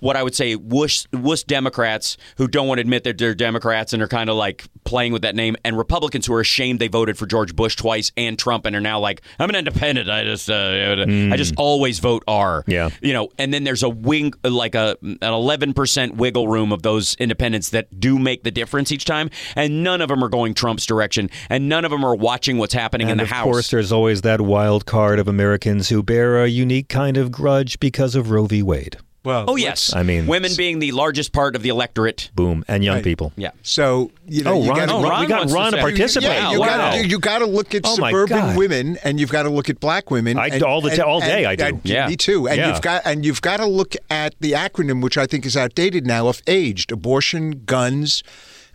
[0.00, 3.92] what I would say wuss wuss Democrats who don't want to admit that they're Democrats
[3.92, 6.88] and are kind of like playing with that name, and Republicans who are ashamed they
[6.88, 10.08] voted for George Bush twice and Trump and are now like, I'm an independent.
[10.10, 10.96] I just uh,
[11.32, 12.64] I just always vote R.
[12.66, 12.90] Yeah.
[13.00, 13.28] you know.
[13.38, 17.70] And then there's a wing like a an 11 percent wiggle room of those independents
[17.70, 21.28] that do make the difference each time, and none of them are going Trump's direction,
[21.50, 23.44] and none of them are watching what's happening in And the of House.
[23.44, 27.78] course, there's always that wild card of Americans who bear a unique kind of grudge
[27.80, 28.62] because of Roe v.
[28.62, 28.96] Wade.
[29.24, 32.32] Well, Oh yes, I mean, women being the largest part of the electorate.
[32.34, 33.04] Boom, and young Right.
[33.04, 33.32] people.
[33.36, 33.50] Yeah.
[33.62, 35.78] So you know, Oh, you Ron- gotta, oh, Ron- we got wants to Ron to
[35.78, 36.28] participate.
[36.28, 36.66] Yeah, you wow.
[36.66, 39.70] got you, you got to look at Oh, suburban women, and you've got to look
[39.70, 40.38] at black women.
[40.38, 41.64] I- and, all the- and- all day I do.
[41.66, 42.08] and- Yeah.
[42.08, 42.48] me too.
[42.48, 42.70] And Yeah.
[42.72, 46.04] you've got and you've got to look at the acronym, which I think is outdated
[46.04, 48.24] now, of aged abortion, guns.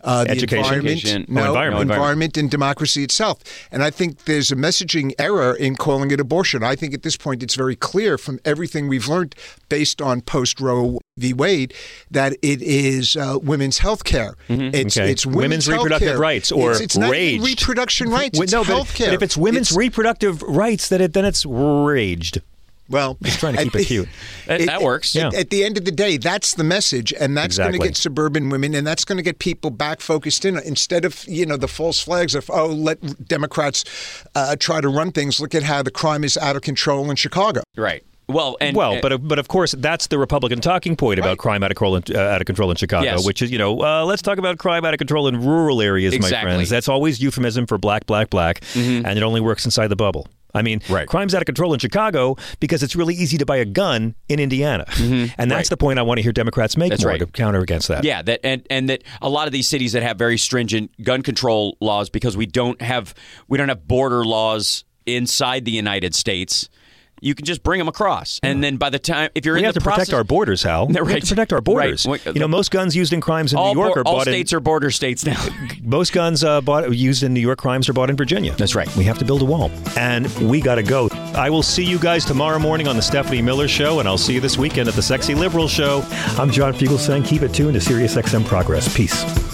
[0.03, 0.75] Uh, the Education.
[0.75, 1.91] environment, no, Oh, environment.
[1.91, 3.39] environment, and democracy itself.
[3.71, 6.63] And I think there's a messaging error in calling it abortion.
[6.63, 9.33] I think at this point it's very clear from everything we've learned
[9.69, 11.33] based on post Roe v.
[11.33, 11.73] Wade
[12.11, 14.35] that it is uh, women's health care.
[14.47, 15.01] It's, Mm-hmm.
[15.01, 15.11] Okay.
[15.11, 17.43] it's women's, reproductive rights or it's, it's raged.
[17.43, 18.39] reproduction rights.
[18.39, 19.07] It's no, but, health care.
[19.07, 22.41] but if it's women's reproductive rights, then it then it's raged.
[22.89, 24.09] Well, Just trying to keep it cute.
[24.47, 25.13] That, that works.
[25.13, 25.27] Yeah.
[25.27, 27.97] At, at the end of the day, that's the message, and that's going to get
[27.97, 31.57] suburban women, and that's going to get people back focused in instead of you know
[31.57, 33.83] the false flags of oh let Democrats
[34.35, 35.39] uh, try to run things.
[35.41, 37.61] Look at how the crime is out of control in Chicago.
[37.75, 38.03] Right.
[38.29, 41.71] Well, and well, but but of course that's the Republican talking point about crime out
[41.71, 43.25] of control in, uh, out of control in Chicago, Yes.
[43.25, 46.17] which is you know uh, let's talk about crime out of control in rural areas,
[46.19, 46.69] my friends.
[46.69, 50.27] That's always euphemism for black, black, black, and it only works inside the bubble.
[50.53, 51.07] I mean, Right.
[51.07, 54.39] crime's out of control in Chicago because it's really easy to buy a gun in
[54.39, 55.33] Indiana, mm-hmm.
[55.37, 55.69] and that's Right.
[55.69, 57.19] the point I want to hear Democrats make That's more right.
[57.19, 58.03] to counter against that.
[58.03, 61.21] Yeah, that and and that a lot of these cities that have very stringent gun
[61.21, 63.13] control laws because we don't have
[63.47, 66.69] we don't have border laws inside the United States.
[67.21, 69.63] You can just bring them across, and then by the time if you're in the
[69.63, 70.87] We in have the to protect our borders, Hal.
[71.07, 72.05] We have to protect our borders.
[72.05, 72.25] Right.
[72.25, 74.27] You know, most guns used in crimes in all, New York bor- are all bought
[74.27, 75.43] in states are border states now.
[75.83, 78.53] Most guns uh, bought, used in New York crimes are bought in Virginia.
[78.55, 78.93] That's right.
[78.97, 79.71] We have to build a wall.
[79.97, 81.07] And we got to go.
[81.33, 84.33] I will see you guys tomorrow morning on the Stephanie Miller Show, and I'll see
[84.33, 86.03] you this weekend at the Sexy Liberal Show.
[86.37, 88.93] I'm John Fugelsang keep it tuned to SiriusXM Progress.
[88.95, 89.46] Peace.